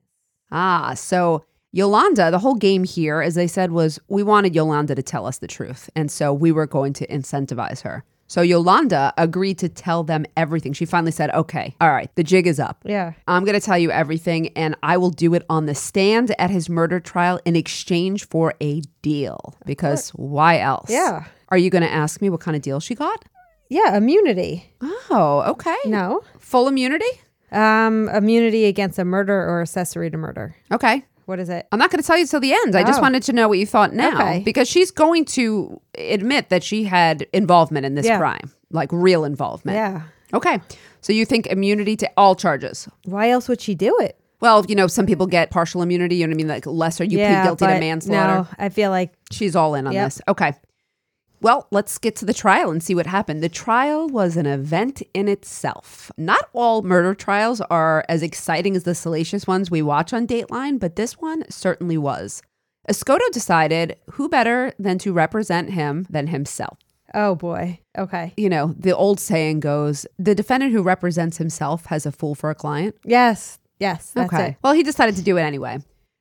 [0.53, 5.03] Ah, so Yolanda, the whole game here, as they said, was we wanted Yolanda to
[5.03, 5.91] tell us the truth.
[5.97, 8.05] And so we were going to incentivize her.
[8.33, 10.73] So Yolanda agreed to tell them everything.
[10.73, 12.81] She finally said, okay, all right, the jig is up.
[12.83, 13.13] Yeah.
[13.29, 16.49] I'm going to tell you everything, and I will do it on the stand at
[16.49, 19.55] his murder trial in exchange for a deal.
[19.67, 20.89] Because why else?
[20.89, 21.27] Yeah.
[21.51, 23.23] Are you going to ask me what kind of deal she got?
[23.69, 24.65] Yeah, immunity.
[24.81, 25.77] Oh, okay.
[25.85, 26.23] No.
[26.39, 27.05] Full immunity?
[27.51, 30.57] Um, immunity against a murder or accessory to murder.
[30.73, 31.05] Okay.
[31.27, 31.67] What is it?
[31.73, 32.75] I'm not going to tell you till the end.
[32.77, 33.03] I just Oh.
[33.03, 34.43] wanted to know what you thought now Okay.
[34.45, 38.19] because she's going to admit that she had involvement in this Yeah.
[38.19, 39.77] crime, like real involvement.
[39.77, 40.03] Yeah.
[40.35, 40.61] Okay.
[41.01, 42.89] So you think immunity to all charges?
[43.05, 44.19] Why else would she do it?
[44.41, 46.17] Well, you know, some people get partial immunity.
[46.17, 46.49] You know what I mean?
[46.49, 48.35] Like lesser, you yeah, plead guilty to but manslaughter.
[48.35, 50.05] No, I feel like She's all in on Yep.
[50.07, 50.21] this.
[50.29, 50.53] Okay.
[51.43, 53.43] Well, let's get to the trial and see what happened.
[53.43, 56.11] The trial was an event in itself.
[56.17, 60.79] Not all murder trials are as exciting as the salacious ones we watch on Dateline,
[60.79, 62.43] but this one certainly was.
[62.89, 66.79] Escoto decided who better than to represent him than himself.
[67.15, 67.79] oh boy.
[67.99, 68.33] Okay.
[68.37, 72.51] You know, the old saying goes the defendant who represents himself has a fool for
[72.51, 72.95] a client.
[73.05, 73.59] Yes.
[73.79, 74.13] Yes.
[74.13, 74.47] That's okay.
[74.51, 74.57] it.
[74.63, 75.79] Well, he decided to do it anyway.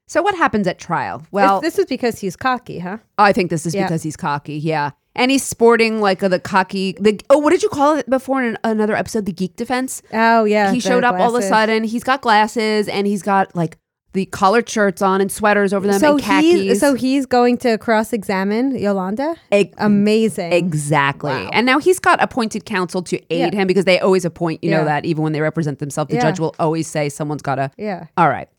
[0.07, 1.23] So, what happens at trial?
[1.31, 2.97] Well, this, this is because he's cocky, huh?
[3.17, 3.83] I think this is Yeah.
[3.83, 4.55] because he's cocky.
[4.57, 4.91] Yeah.
[5.13, 8.41] And he's sporting like a, the cocky, the, oh, what did you call it before
[8.43, 9.25] in another episode?
[9.25, 10.01] The geek defense.
[10.13, 10.71] Oh yeah.
[10.71, 11.49] he showed up all of a glasses.
[11.49, 11.83] sudden.
[11.83, 13.77] He's got glasses and he's got like
[14.13, 16.61] the collared shirts on and sweaters over them So and khakis.
[16.61, 19.35] he's so he's going to cross-examine Yolanda.
[19.53, 20.51] Ex- Amazing.
[20.53, 21.31] Exactly.
[21.31, 21.49] Wow.
[21.53, 23.59] And now he's got appointed counsel to aid Yeah.
[23.61, 24.83] him because they always appoint, you know, Yeah.
[24.85, 26.21] that even when they represent themselves, the Yeah.
[26.23, 27.71] judge will always say someone's got to.
[27.77, 28.07] yeah.
[28.17, 28.49] All right.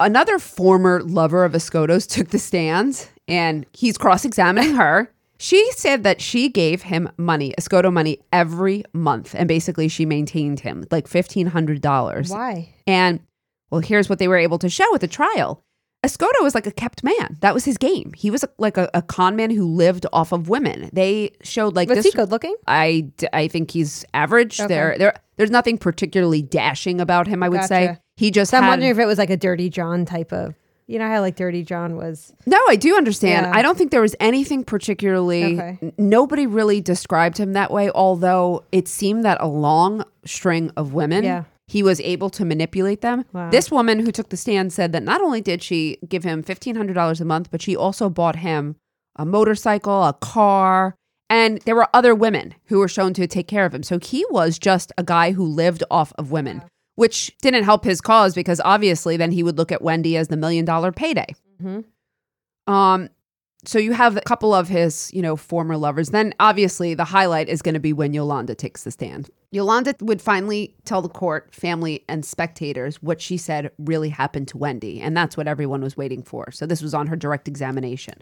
[0.00, 5.10] Another former lover of Escoto's took the stand and he's cross examining her.
[5.42, 9.34] She said that she gave him money, Escoto money, every month.
[9.36, 12.30] And basically, she maintained him like $1,500.
[12.30, 12.72] Why?
[12.86, 13.18] And
[13.68, 15.60] well, here's what they were able to show at the trial.
[16.04, 17.38] Escoto was like a kept man.
[17.40, 18.12] That was his game.
[18.16, 20.88] He was a, like a, a con man who lived off of women.
[20.92, 22.06] They showed like Was this.
[22.06, 22.54] he good looking?
[22.68, 24.60] I, I think he's average.
[24.60, 24.68] Okay.
[24.68, 27.42] There, there, there's nothing particularly dashing about him.
[27.42, 28.52] I would say he just.
[28.52, 30.54] So I'm had, wondering if it was like a Dirty John type of.
[30.86, 32.32] You know how like Dirty John was.
[32.46, 33.46] No, I do understand.
[33.46, 33.52] Yeah.
[33.54, 35.54] I don't think there was anything particularly.
[35.58, 35.78] Okay.
[35.80, 37.90] n- Nobody really described him that way.
[37.90, 41.24] Although it seemed that a long string of women.
[41.24, 41.44] Yeah.
[41.68, 43.24] He was able to manipulate them.
[43.32, 43.48] Wow.
[43.50, 47.20] This woman who took the stand said that not only did she give him $1,500
[47.20, 48.76] a month, but she also bought him
[49.16, 50.94] a motorcycle, a car,
[51.30, 53.82] and there were other women who were shown to take care of him.
[53.82, 56.62] So he was just a guy who lived off of women,
[56.94, 60.36] which didn't help his cause because obviously then he would look at Wendy as the
[60.36, 61.34] million dollar payday.
[61.62, 61.84] Mhm.
[62.66, 63.08] Um,
[63.64, 66.10] so you have a couple of his, you know, former lovers.
[66.10, 69.30] Then obviously the highlight is going to be when Yolanda takes the stand.
[69.52, 74.58] Yolanda would finally tell the court, family, and spectators what she said really happened to
[74.58, 76.50] Wendy, and that's what everyone was waiting for.
[76.50, 78.14] So this was on her direct examination.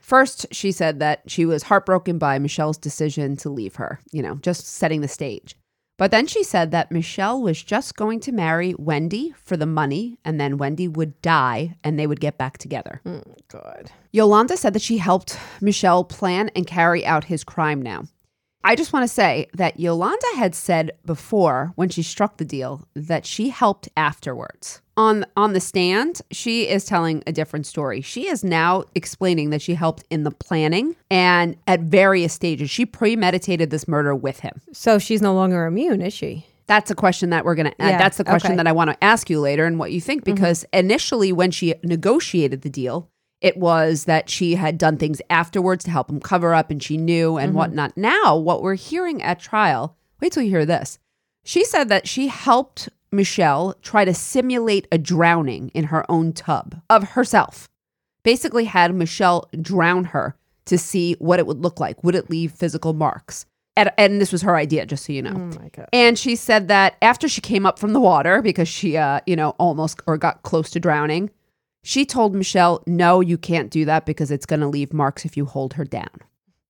[0.00, 4.36] First, she said that she was heartbroken by Michelle's decision to leave her, you know,
[4.36, 5.56] just setting the stage.
[5.98, 10.18] But then she said that Michelle was just going to marry Wendy for the money,
[10.24, 13.00] and then Wendy would die and they would get back together.
[13.06, 13.90] Mm, God.
[14.12, 18.04] Yolanda said that she helped Michelle plan and carry out his crime now.
[18.62, 22.86] I just want to say that Yolanda had said before when she struck the deal
[22.94, 24.82] that she helped afterwards.
[24.98, 28.00] On on the stand, she is telling a different story.
[28.00, 32.70] She is now explaining that she helped in the planning and at various stages.
[32.70, 34.60] She premeditated this murder with him.
[34.72, 36.46] So she's no longer immune, is she?
[36.66, 38.52] That's a question that we're going to Yeah, that's the question okay.
[38.52, 38.56] Mm-hmm.
[38.64, 41.74] that I want to ask you later and what you think because initially when she
[41.84, 43.08] negotiated the deal,
[43.42, 46.96] it was that she had done things afterwards to help him cover up and she
[46.96, 47.58] knew and Mm-hmm.
[47.58, 47.96] whatnot.
[47.98, 50.98] Now, what we're hearing at trial, wait till you hear this.
[51.44, 56.80] She said that she helped Michelle try to simulate a drowning in her own tub
[56.88, 57.68] of herself.
[58.22, 62.02] Basically, had Michelle drown her to see what it would look like.
[62.04, 63.46] Would it leave physical marks?
[63.76, 65.34] And, and this was her idea, just so you know.
[65.34, 65.88] Oh my god.
[65.92, 69.36] And she said that after she came up from the water because she, uh, you
[69.36, 71.30] know, almost or got close to drowning,
[71.84, 75.36] she told Michelle, no, you can't do that because it's going to leave marks if
[75.36, 76.08] you hold her down.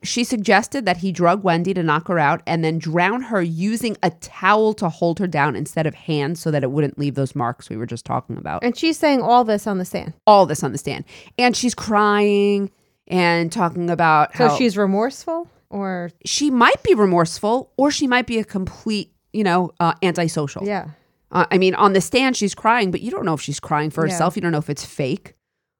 [0.03, 3.97] She suggested that he drug Wendy to knock her out and then drown her using
[4.03, 7.35] a towel to hold her down instead of hands so that it wouldn't leave those
[7.35, 8.63] marks we were just talking about.
[8.63, 10.13] And she's saying all this on the stand.
[10.27, 11.05] All this on the stand.
[11.39, 12.71] And she's crying
[13.09, 18.27] and talking about So how she's remorseful or she might be remorseful or she might
[18.27, 20.65] be a complete, you know, uh, antisocial.
[20.67, 20.91] yeah.
[21.33, 23.91] Uh, I mean, on the stand, she's crying, but you don't know if she's crying
[23.91, 24.13] for Yeah.
[24.13, 24.37] herself.
[24.37, 25.35] You don't know if it's fake.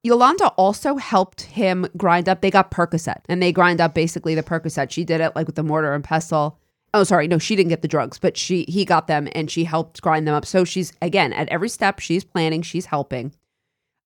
[0.07, 2.41] Yolanda also helped him grind up.
[2.41, 4.91] They got Percocet and they grind up basically the Percocet.
[4.91, 6.59] She did it like with the mortar and pestle
[6.97, 9.65] Oh, sorry, no, she didn't get the drugs, but she he got them and she
[9.65, 10.47] helped grind them up.
[10.47, 13.35] So she's again at every step she's planning, she's helping.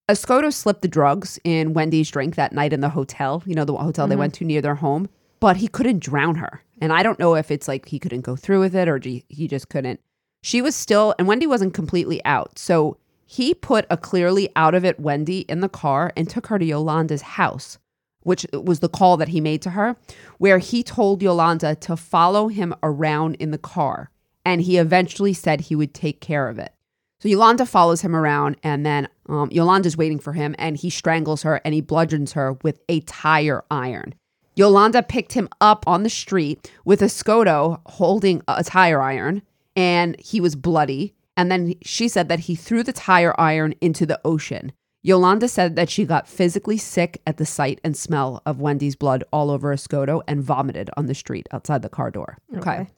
[0.09, 3.77] Escoto slipped the drugs in Wendy's drink that night in the hotel, you know, the
[3.77, 4.21] hotel they mm-hmm.
[4.21, 5.09] went to near their home,
[5.39, 6.65] but he couldn't drown her.
[6.81, 9.47] And I don't know if it's like he couldn't go through with it or he
[9.47, 10.01] just couldn't.
[10.43, 12.59] She was still, and Wendy wasn't completely out.
[12.59, 12.97] So
[13.33, 16.65] he put a clearly out of it Wendy in the car and took her to
[16.65, 17.79] Yolanda's house,
[18.25, 19.95] which was the call that he made to her,
[20.39, 24.11] where he told Yolanda to follow him around in the car.
[24.45, 26.75] And he eventually said he would take care of it.
[27.21, 31.43] So Yolanda follows him around, and then um, Yolanda's waiting for him, and he strangles
[31.45, 34.13] her and he bludgeons her with a tire iron.
[34.57, 39.43] Yolanda picked him up on the street with Escoto holding a tire iron,
[39.77, 41.15] and he was bloody.
[41.41, 44.73] And then she said that he threw the tire iron into the ocean.
[45.03, 49.25] Yolanda said that she got physically sick at the sight and smell of Wendy's blood
[49.33, 52.37] all over Escoto and vomited on the street outside the car door.
[52.59, 52.89] okay.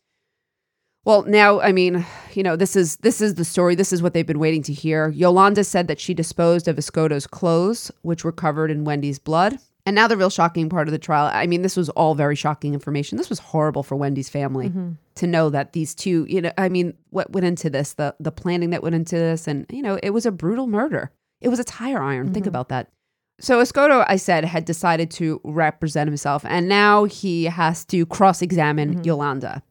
[1.04, 3.76] Well, now, I mean, you know, this is this is the story.
[3.76, 5.08] This is what they've been waiting to hear.
[5.10, 9.58] Yolanda said that she disposed of Escoto's clothes, which were covered in Wendy's blood.
[9.84, 11.28] And now the real shocking part of the trial.
[11.32, 13.18] I mean, this was all very shocking information.
[13.18, 14.92] This was horrible for Wendy's family mm-hmm.
[15.16, 18.30] to know that these two, you know, I mean, what went into this, the the
[18.30, 21.10] planning that went into this, and you know, it was a brutal murder.
[21.40, 22.32] It was a tire iron.
[22.32, 22.50] Think mm-hmm.
[22.50, 22.90] about that.
[23.40, 28.94] So Escoto, I said, had decided to represent himself, and now he has to cross-examine
[28.94, 29.04] mm-hmm.
[29.04, 29.64] Yolanda.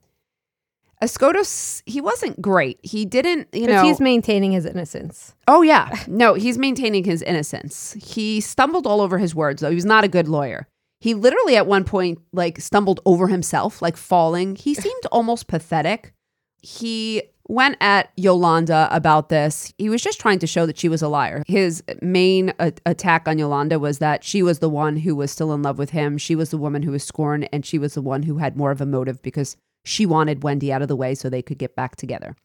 [1.01, 2.79] Escoto, he wasn't great.
[2.83, 3.83] He didn't, you know.
[3.83, 5.33] he's maintaining his innocence.
[5.47, 7.93] oh yeah, no, he's maintaining his innocence.
[7.93, 9.69] He stumbled all over his words, though.
[9.69, 10.67] He was not a good lawyer.
[10.99, 14.55] He literally, at one point, like stumbled over himself, like falling.
[14.55, 16.13] He seemed almost pathetic.
[16.61, 19.73] He went at Yolanda about this.
[19.79, 21.43] He was just trying to show that she was a liar.
[21.47, 25.51] His main a- attack on Yolanda was that she was the one who was still
[25.51, 26.19] in love with him.
[26.19, 28.69] She was the woman who was scorned, and she was the one who had more
[28.69, 31.75] of a motive because she wanted Wendy out of the way so they could get
[31.75, 32.35] back together.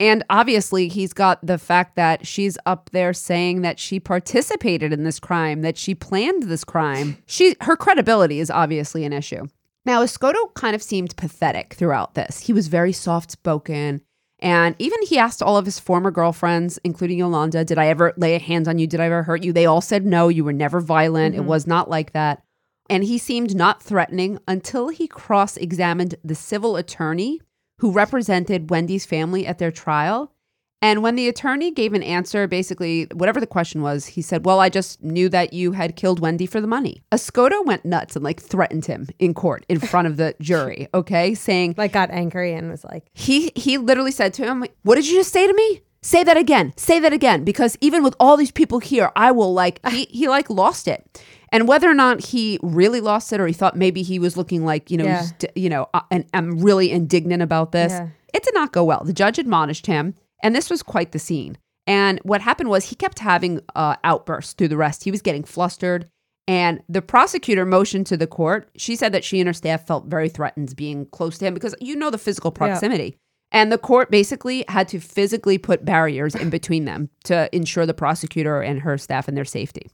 [0.00, 5.02] And obviously, he's got the fact that she's up there saying that she participated in
[5.02, 7.18] this crime, that she planned this crime.
[7.26, 9.46] She her credibility is obviously an issue.
[9.84, 12.40] Now, Escoto kind of seemed pathetic throughout this.
[12.40, 14.02] He was very soft spoken.
[14.40, 18.34] And even he asked all of his former girlfriends, including Yolanda, Did I ever lay
[18.34, 18.86] a hands on you?
[18.86, 19.52] Did I ever hurt you?
[19.52, 21.34] They all said no, you were never violent.
[21.34, 21.48] It mm-hmm.
[21.48, 22.42] was not like that.
[22.90, 27.40] And he seemed not threatening until he cross examined the civil attorney
[27.78, 30.32] who represented Wendy's family at their trial.
[30.80, 34.60] And when the attorney gave an answer, basically, whatever the question was, he said, Well,
[34.60, 37.02] I just knew that you had killed Wendy for the money.
[37.10, 41.34] Escoto went nuts and like threatened him in court in front of the jury, okay,
[41.34, 45.08] saying, Like got angry and was like, he he literally said to him, "What did
[45.08, 45.82] you just say to me?
[46.02, 46.72] Say that again.
[46.76, 50.28] Say that again because even with all these people here, I will like he he
[50.28, 54.02] like lost it." And whether or not he really lost it or he thought maybe
[54.02, 55.22] he was looking like, you know, Yeah.
[55.22, 57.90] st- you know, uh, and I'm really indignant about this.
[57.92, 58.08] Yeah.
[58.34, 59.02] It did not go well.
[59.02, 61.56] The judge admonished him, and this was quite the scene.
[61.86, 65.04] And what happened was he kept having uh, outbursts through the rest.
[65.04, 66.06] He was getting flustered.
[66.46, 68.70] And the prosecutor motioned to the court.
[68.76, 71.74] She said that she and her staff felt very threatened being close to him because
[71.80, 73.16] you know the physical proximity.
[73.50, 77.94] And the court basically had to physically put barriers in between them to ensure the
[77.94, 79.90] prosecutor and her staff and their safety.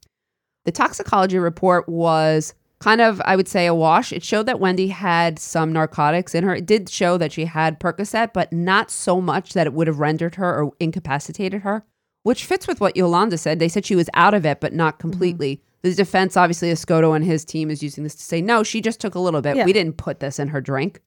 [0.64, 4.12] The toxicology report was kind of, I would say, a wash.
[4.12, 6.54] It showed that Wendy had some narcotics in her.
[6.54, 10.00] It did show that she had Percocet, but not so much that it would have
[10.00, 11.84] rendered her or incapacitated her,
[12.24, 13.58] which fits with what Yolanda said.
[13.58, 15.10] They said she was out of it, but not mm-hmm.
[15.10, 15.62] completely.
[15.82, 19.00] The defense, obviously, Escoto and his team is using this to say, no, she just
[19.00, 19.56] took a little bit.
[19.56, 19.66] Yeah.
[19.66, 21.00] We didn't put this in her drink.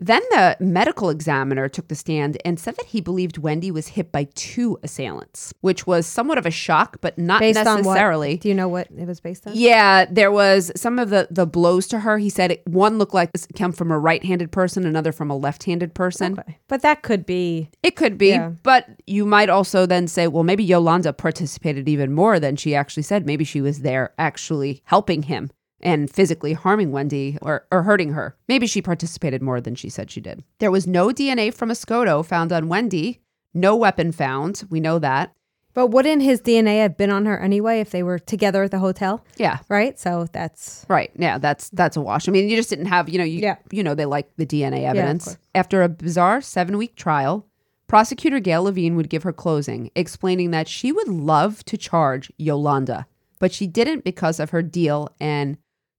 [0.00, 4.12] Then the medical examiner took the stand and said that he believed Wendy was hit
[4.12, 8.34] by two assailants, which was somewhat of a shock, but not based on necessarily.
[8.34, 8.40] what?
[8.40, 9.54] Do you know what it was based on?
[9.56, 12.18] Yeah, there was some of the the blows to her.
[12.18, 15.36] He said it, one looked like it came from a right-handed person, another from a
[15.36, 16.38] left-handed person.
[16.38, 16.58] Okay.
[16.68, 17.70] But that could be.
[17.82, 18.50] It could be, Yeah.
[18.62, 23.02] but you might also then say, well, maybe Yolanda participated even more than she actually
[23.02, 23.26] said.
[23.26, 28.36] Maybe she was there actually helping him and physically harming Wendy or, or hurting her.
[28.48, 30.42] Maybe she participated more than she said she did.
[30.58, 33.20] There was no DNA from Escoto found on Wendy,
[33.54, 34.64] no weapon found.
[34.70, 35.34] We know that.
[35.74, 38.80] But wouldn't his DNA have been on her anyway if they were together at the
[38.80, 39.24] hotel?
[39.36, 39.58] Yeah.
[39.68, 39.96] Right.
[39.98, 41.12] So that's Right.
[41.16, 42.28] Yeah, that's that's a wash.
[42.28, 43.56] I mean, you just didn't have, you know, you Yeah.
[43.70, 45.24] you know, they like the DNA evidence.
[45.26, 45.38] course.
[45.54, 47.46] After a bizarre 7-week trial,
[47.86, 53.06] prosecutor Gail Levine would give her closing, explaining that she would love to charge Yolanda,
[53.38, 55.58] but she didn't because of her deal and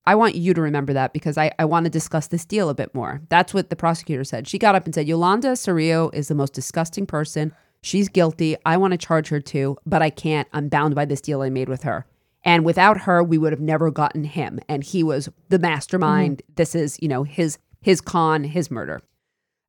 [0.10, 2.74] I want you to remember that because I, I want to discuss this deal a
[2.74, 3.22] bit more.
[3.30, 4.48] That's what the prosecutor said.
[4.48, 7.54] She got up and said, Yolanda Cerrillo is the most disgusting person.
[7.84, 8.58] She's guilty.
[8.66, 10.48] I want to charge her too, but I can't.
[10.52, 12.08] I'm bound by this deal I made with her.
[12.44, 14.60] And without her, we would have never gotten him.
[14.68, 16.38] And he was the mastermind.
[16.38, 16.54] Mm-hmm.
[16.56, 19.04] This is, you know, his his con, his murder.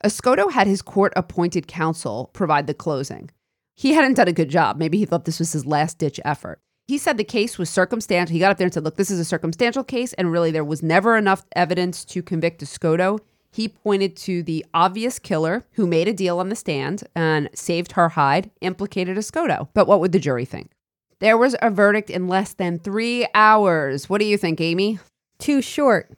[0.03, 3.31] Escoto had his court appointed counsel provide the closing.
[3.75, 4.79] He hadn't done a good job.
[4.79, 6.63] Maybe he thought this was his last ditch effort.
[6.91, 8.33] He said the case was circumstantial.
[8.33, 10.65] He got up there and said, Look, this is a circumstantial case, and really there
[10.65, 13.21] was never enough evidence to convict Escoto.
[13.53, 17.93] He pointed to the obvious killer who made a deal on the stand and saved
[17.93, 19.69] her hide, implicated Escoto.
[19.73, 20.73] But what would the jury think?
[21.21, 24.11] There was a verdict in less than three hours.
[24.11, 24.99] What do you think, Amy?
[25.39, 26.11] Too short.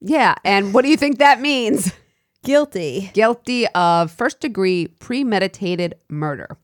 [0.00, 0.36] Yeah.
[0.44, 1.92] And what do you think that means?
[2.44, 3.10] Guilty.
[3.14, 6.56] Guilty of first degree premeditated murder.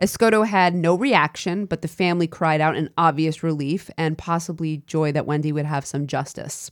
[0.00, 5.12] Escoto had no reaction, but the family cried out in obvious relief and possibly joy
[5.12, 6.70] that Wendy would have some justice.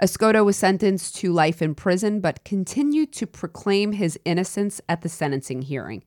[0.00, 5.08] Escoto was sentenced to life in prison, but continued to proclaim his innocence at the
[5.08, 6.04] sentencing hearing.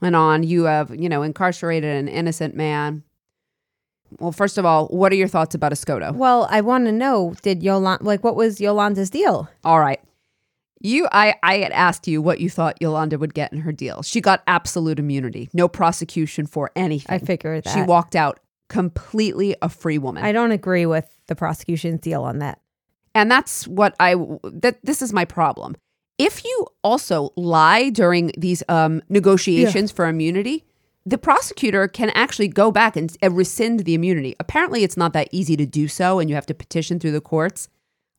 [0.00, 3.04] Went on, you have, you know, incarcerated an innocent man.
[4.18, 6.14] Well, first of all, what are your thoughts about Escoto?
[6.14, 9.48] Well, I want to know did Yolanda, like, what was Yolanda's deal?
[9.64, 10.00] All right.
[10.80, 14.02] You, I, I had asked you what you thought Yolanda would get in her deal.
[14.02, 17.14] She got absolute immunity, no prosecution for anything.
[17.14, 17.74] I figured that.
[17.74, 20.24] She walked out completely a free woman.
[20.24, 22.60] I don't agree with the prosecution's deal on that.
[23.14, 24.14] And that's what I
[24.44, 25.74] that this is my problem.
[26.18, 30.64] If you also lie during these um, negotiations for immunity,
[31.06, 34.36] the prosecutor can actually go back and, and rescind the immunity.
[34.38, 37.20] Apparently, it's not that easy to do so, and you have to petition through the
[37.20, 37.68] courts.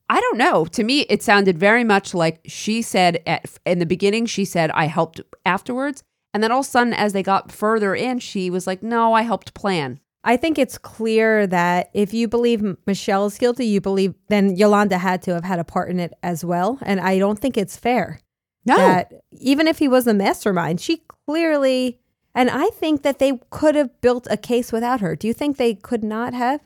[0.09, 0.65] I don't know.
[0.65, 4.71] To me, it sounded very much like she said at, in the beginning, she said,
[4.71, 6.03] I helped afterwards.
[6.33, 9.13] And then all of a sudden, as they got further in, she was like, No,
[9.13, 9.99] I helped plan.
[10.23, 15.21] I think it's clear that if you believe Michel's guilty, you believe then Yolanda had
[15.23, 16.77] to have had a part in it as well.
[16.81, 18.19] And I don't think it's fair
[18.65, 18.75] No.
[18.75, 21.99] that even if he was the mastermind, she clearly,
[22.35, 25.15] and I think that they could have built a case without her.
[25.15, 26.59] Do you think they could not have?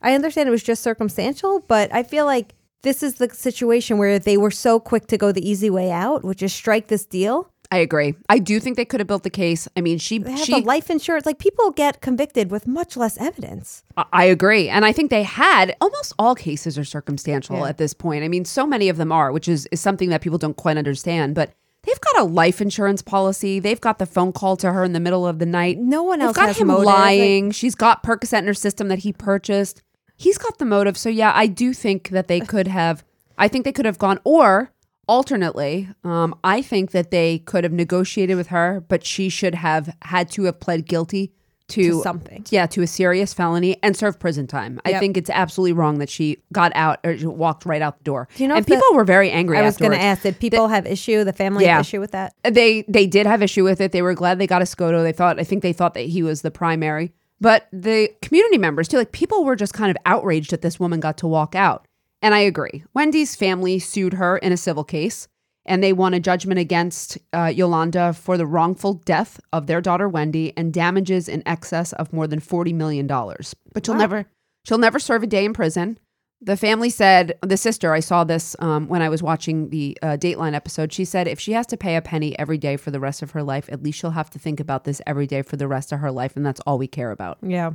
[0.00, 4.18] I understand it was just circumstantial, but I feel like this is the situation where
[4.18, 7.50] they were so quick to go the easy way out, which is strike this deal.
[7.72, 8.14] I agree.
[8.28, 9.68] I do think they could have built the case.
[9.76, 11.24] I mean, she They have she the life insurance.
[11.24, 13.84] Like people get convicted with much less evidence.
[13.96, 14.68] I- agree.
[14.68, 17.68] And I think they had almost all cases are circumstantial Yeah.
[17.68, 18.24] at this point.
[18.24, 20.78] I mean, so many of them are, which is, is something that people don't quite
[20.78, 21.36] understand.
[21.36, 21.52] But
[21.84, 23.60] they've got a life insurance policy.
[23.60, 25.78] They've got the phone call to her in the middle of the night.
[25.78, 26.86] No one They've else got has him motive.
[26.86, 27.50] Like- lying.
[27.52, 29.80] She's got Percocet in her system that he purchased.
[30.20, 30.98] He's got the motive.
[30.98, 33.04] So yeah, I do think that they could have.
[33.38, 34.70] I think they could have gone or
[35.08, 35.88] alternately.
[36.04, 40.30] Um, I think that they could have negotiated with her, but she should have had
[40.32, 41.32] to have pled guilty
[41.68, 42.44] to, To something.
[42.50, 44.80] Yeah, to a serious felony and serve prison time.
[44.84, 48.28] I think it's absolutely wrong that she got out or walked right out the door.
[48.34, 49.56] Do you know and if the- people were very angry.
[49.56, 51.22] I was going to ask, did people have issue?
[51.24, 51.76] The family Yeah.
[51.76, 52.34] have issue with that?
[52.42, 53.92] They they did have issue with it.
[53.92, 55.02] They were glad they got Escoto.
[55.02, 57.12] They thought I think they thought that he was the primary.
[57.40, 61.00] But the community members too, like people were just kind of outraged that this woman
[61.00, 61.86] got to walk out.
[62.22, 62.84] And I agree.
[62.92, 65.26] Wendy's family sued her in a civil case,
[65.64, 70.08] and they won a judgment against uh, Yolanda for the wrongful death of their daughter
[70.08, 73.54] Wendy and damages in excess of more than forty million dollars.
[73.72, 74.26] But she'll never
[74.64, 75.98] she'll never serve a day in prison.
[76.42, 80.16] The family said, the sister, I saw this um, when I was watching the uh,
[80.16, 80.90] Dateline episode.
[80.92, 83.32] She said if she has to pay a penny every day for the rest of
[83.32, 85.92] her life, at least she'll have to think about this every day for the rest
[85.92, 86.36] of her life.
[86.36, 87.36] And that's all we care about.
[87.42, 87.72] Yeah.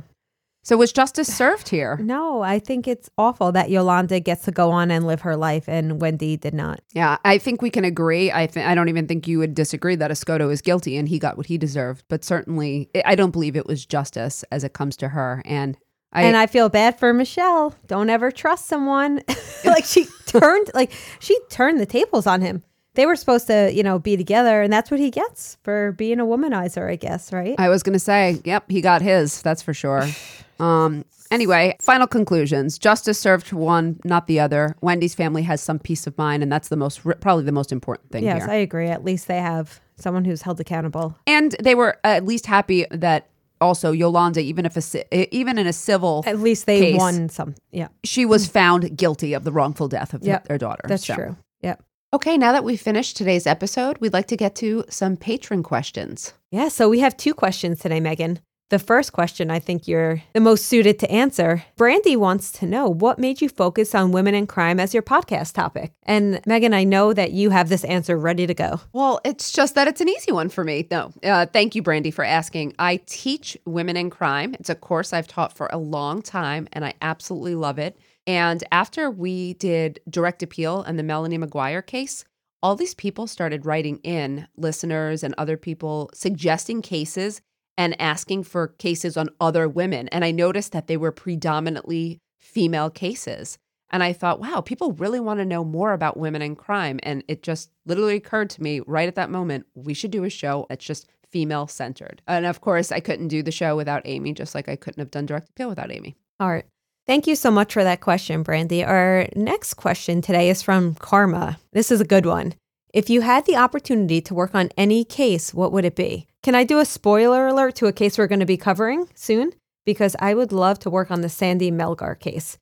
[0.64, 1.96] So was justice served here?
[2.02, 5.68] No, I think it's awful that Yolanda gets to go on and live her life
[5.68, 6.80] and Wendy did not.
[6.92, 8.32] Yeah, I think we can agree.
[8.32, 11.20] I th- I don't even think you would disagree that Escoto is guilty and he
[11.20, 12.02] got what he deserved.
[12.08, 15.40] But certainly, I- I don't believe it was justice as it comes to her.
[15.44, 15.78] And
[16.12, 17.74] I, and I feel bad for Michel.
[17.86, 19.22] Don't ever trust someone.
[19.64, 22.62] like she turned like she turned the tables on him.
[22.94, 26.18] They were supposed to, you know, be together and that's what he gets for being
[26.18, 27.54] a womanizer, I guess, right?
[27.58, 29.42] I was going to say, yep, he got his.
[29.42, 30.06] That's for sure.
[30.58, 32.78] Um, anyway, final conclusions.
[32.78, 34.74] Justice served one, not the other.
[34.80, 38.10] Wendy's family has some peace of mind, and that's the most, probably the most important
[38.10, 38.50] thing yes, here.
[38.50, 38.88] I agree.
[38.88, 41.14] At least they have someone who's held accountable.
[41.26, 43.28] and they were at least happy that
[43.60, 47.54] also Yolanda, even if a, even in a civil, At least they case, won some.
[47.72, 47.88] Yeah.
[48.04, 50.48] she was found guilty of the wrongful death of Yep.
[50.48, 50.82] their daughter.
[50.86, 51.36] That's So- true.
[51.62, 51.82] Yep.
[52.14, 56.32] Okay, now that we've finished today's episode, we'd like to get to some patron questions.
[56.52, 58.38] Yeah, so we have two questions today, Meghan.
[58.68, 61.64] The first question I think you're the most suited to answer.
[61.76, 65.52] Brandy wants to know what made you focus on women in crime as your podcast
[65.52, 65.92] topic?
[66.02, 68.80] And Meghan, I know that you have this answer ready to go.
[68.92, 70.88] Well, it's just that it's an easy one for me.
[70.90, 72.74] No, uh, thank you, Brandy, for asking.
[72.76, 74.56] I teach women in crime.
[74.58, 77.96] It's a course I've taught for a long time, and I absolutely love it.
[78.26, 82.24] And after we did direct appeal and the Melanie McGuire case,
[82.64, 87.40] all these people started writing in, listeners and other people suggesting cases
[87.78, 90.08] and asking for cases on other women.
[90.08, 93.58] And I noticed that they were predominantly female cases.
[93.90, 96.98] And I thought, wow, people really want to know more about women in crime.
[97.02, 100.30] And it just literally occurred to me right at that moment we should do a
[100.30, 102.22] show that's just female centered.
[102.26, 105.10] And of course, I couldn't do the show without Amy, just like I couldn't have
[105.10, 106.16] done Direct Appeal without Amy.
[106.40, 106.64] All right.
[107.06, 108.82] Thank you so much for that question, Brandy.
[108.82, 111.58] Our next question today is from Karma.
[111.72, 112.54] This is a good one.
[112.92, 116.26] If you had the opportunity to work on any case, what would it be?
[116.46, 119.50] Can I do a spoiler alert to a case we're going to be covering soon?
[119.84, 122.56] Because I would love to work on the Sandy Melgar case.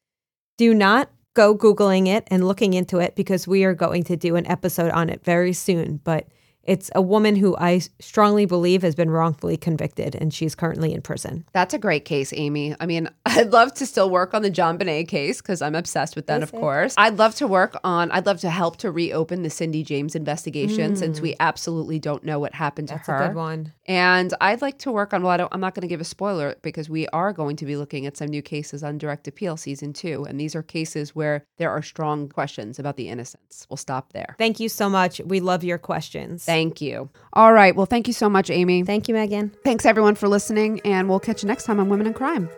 [0.56, 4.36] Do not go Googling it and looking into it because we are going to do
[4.36, 6.00] an episode on it very soon.
[6.02, 6.28] But
[6.66, 11.02] it's a woman who I strongly believe has been wrongfully convicted and she's currently in
[11.02, 11.44] prison.
[11.52, 12.74] That's a great case, Amy.
[12.80, 16.16] I mean, I'd love to still work on the John JonBenét case because I'm obsessed
[16.16, 16.94] with that, of course.
[16.96, 20.96] I'd love to work on, I'd love to help to reopen the Cindy James investigation
[20.96, 22.96] since we absolutely don't know what happened to Mm.
[22.98, 23.16] That's her.
[23.24, 23.72] a good one.
[23.86, 26.04] And I'd like to work on, well, I don't, I'm not going to give a
[26.04, 29.56] spoiler because we are going to be looking at some new cases on direct appeal
[29.56, 30.24] season two.
[30.24, 33.66] And these are cases where there are strong questions about the innocence.
[33.68, 34.36] We'll stop there.
[34.38, 35.20] Thank you so much.
[35.24, 36.44] We love your questions.
[36.44, 37.08] Thank you.
[37.32, 37.74] All right.
[37.74, 38.82] Well, thank you so much, Amy.
[38.84, 39.52] Thank you, Meghan.
[39.64, 40.80] Thanks, everyone, for listening.
[40.84, 42.48] And we'll catch you next time on Women in Crime.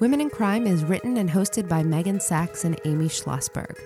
[0.00, 3.78] Women in Crime is written and hosted by Meghan Sacks and Amy Shlosberg.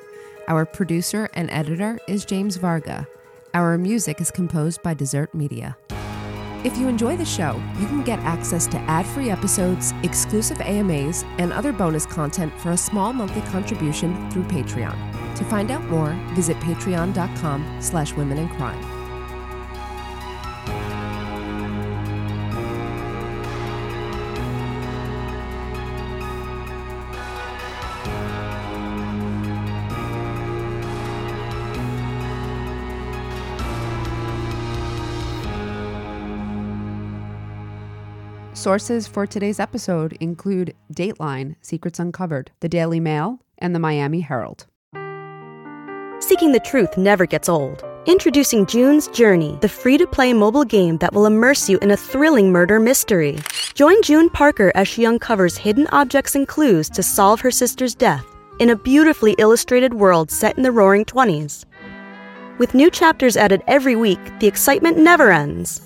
[0.48, 3.06] Our producer and editor is James Varga.
[3.54, 5.76] Our music is composed by Desert Media.
[6.64, 11.52] If you enjoy the show, you can get access to ad-free episodes, exclusive AMAs, and
[11.52, 15.36] other bonus content for a small monthly contribution through Patreon.
[15.36, 18.95] To find out more, visit patreon.com slash women in crime.
[38.66, 44.66] Sources for today's episode include Dateline, Secrets Uncovered, The Daily Mail, and the Miami Herald.
[46.18, 47.84] Seeking the truth never gets old.
[48.06, 51.96] Introducing June's Journey, the free to play mobile game that will immerse you in a
[51.96, 53.38] thrilling murder mystery.
[53.74, 58.26] Join June Parker as she uncovers hidden objects and clues to solve her sister's death
[58.58, 61.64] in a beautifully illustrated world set in the roaring 20s.
[62.58, 65.85] With new chapters added every week, the excitement never ends.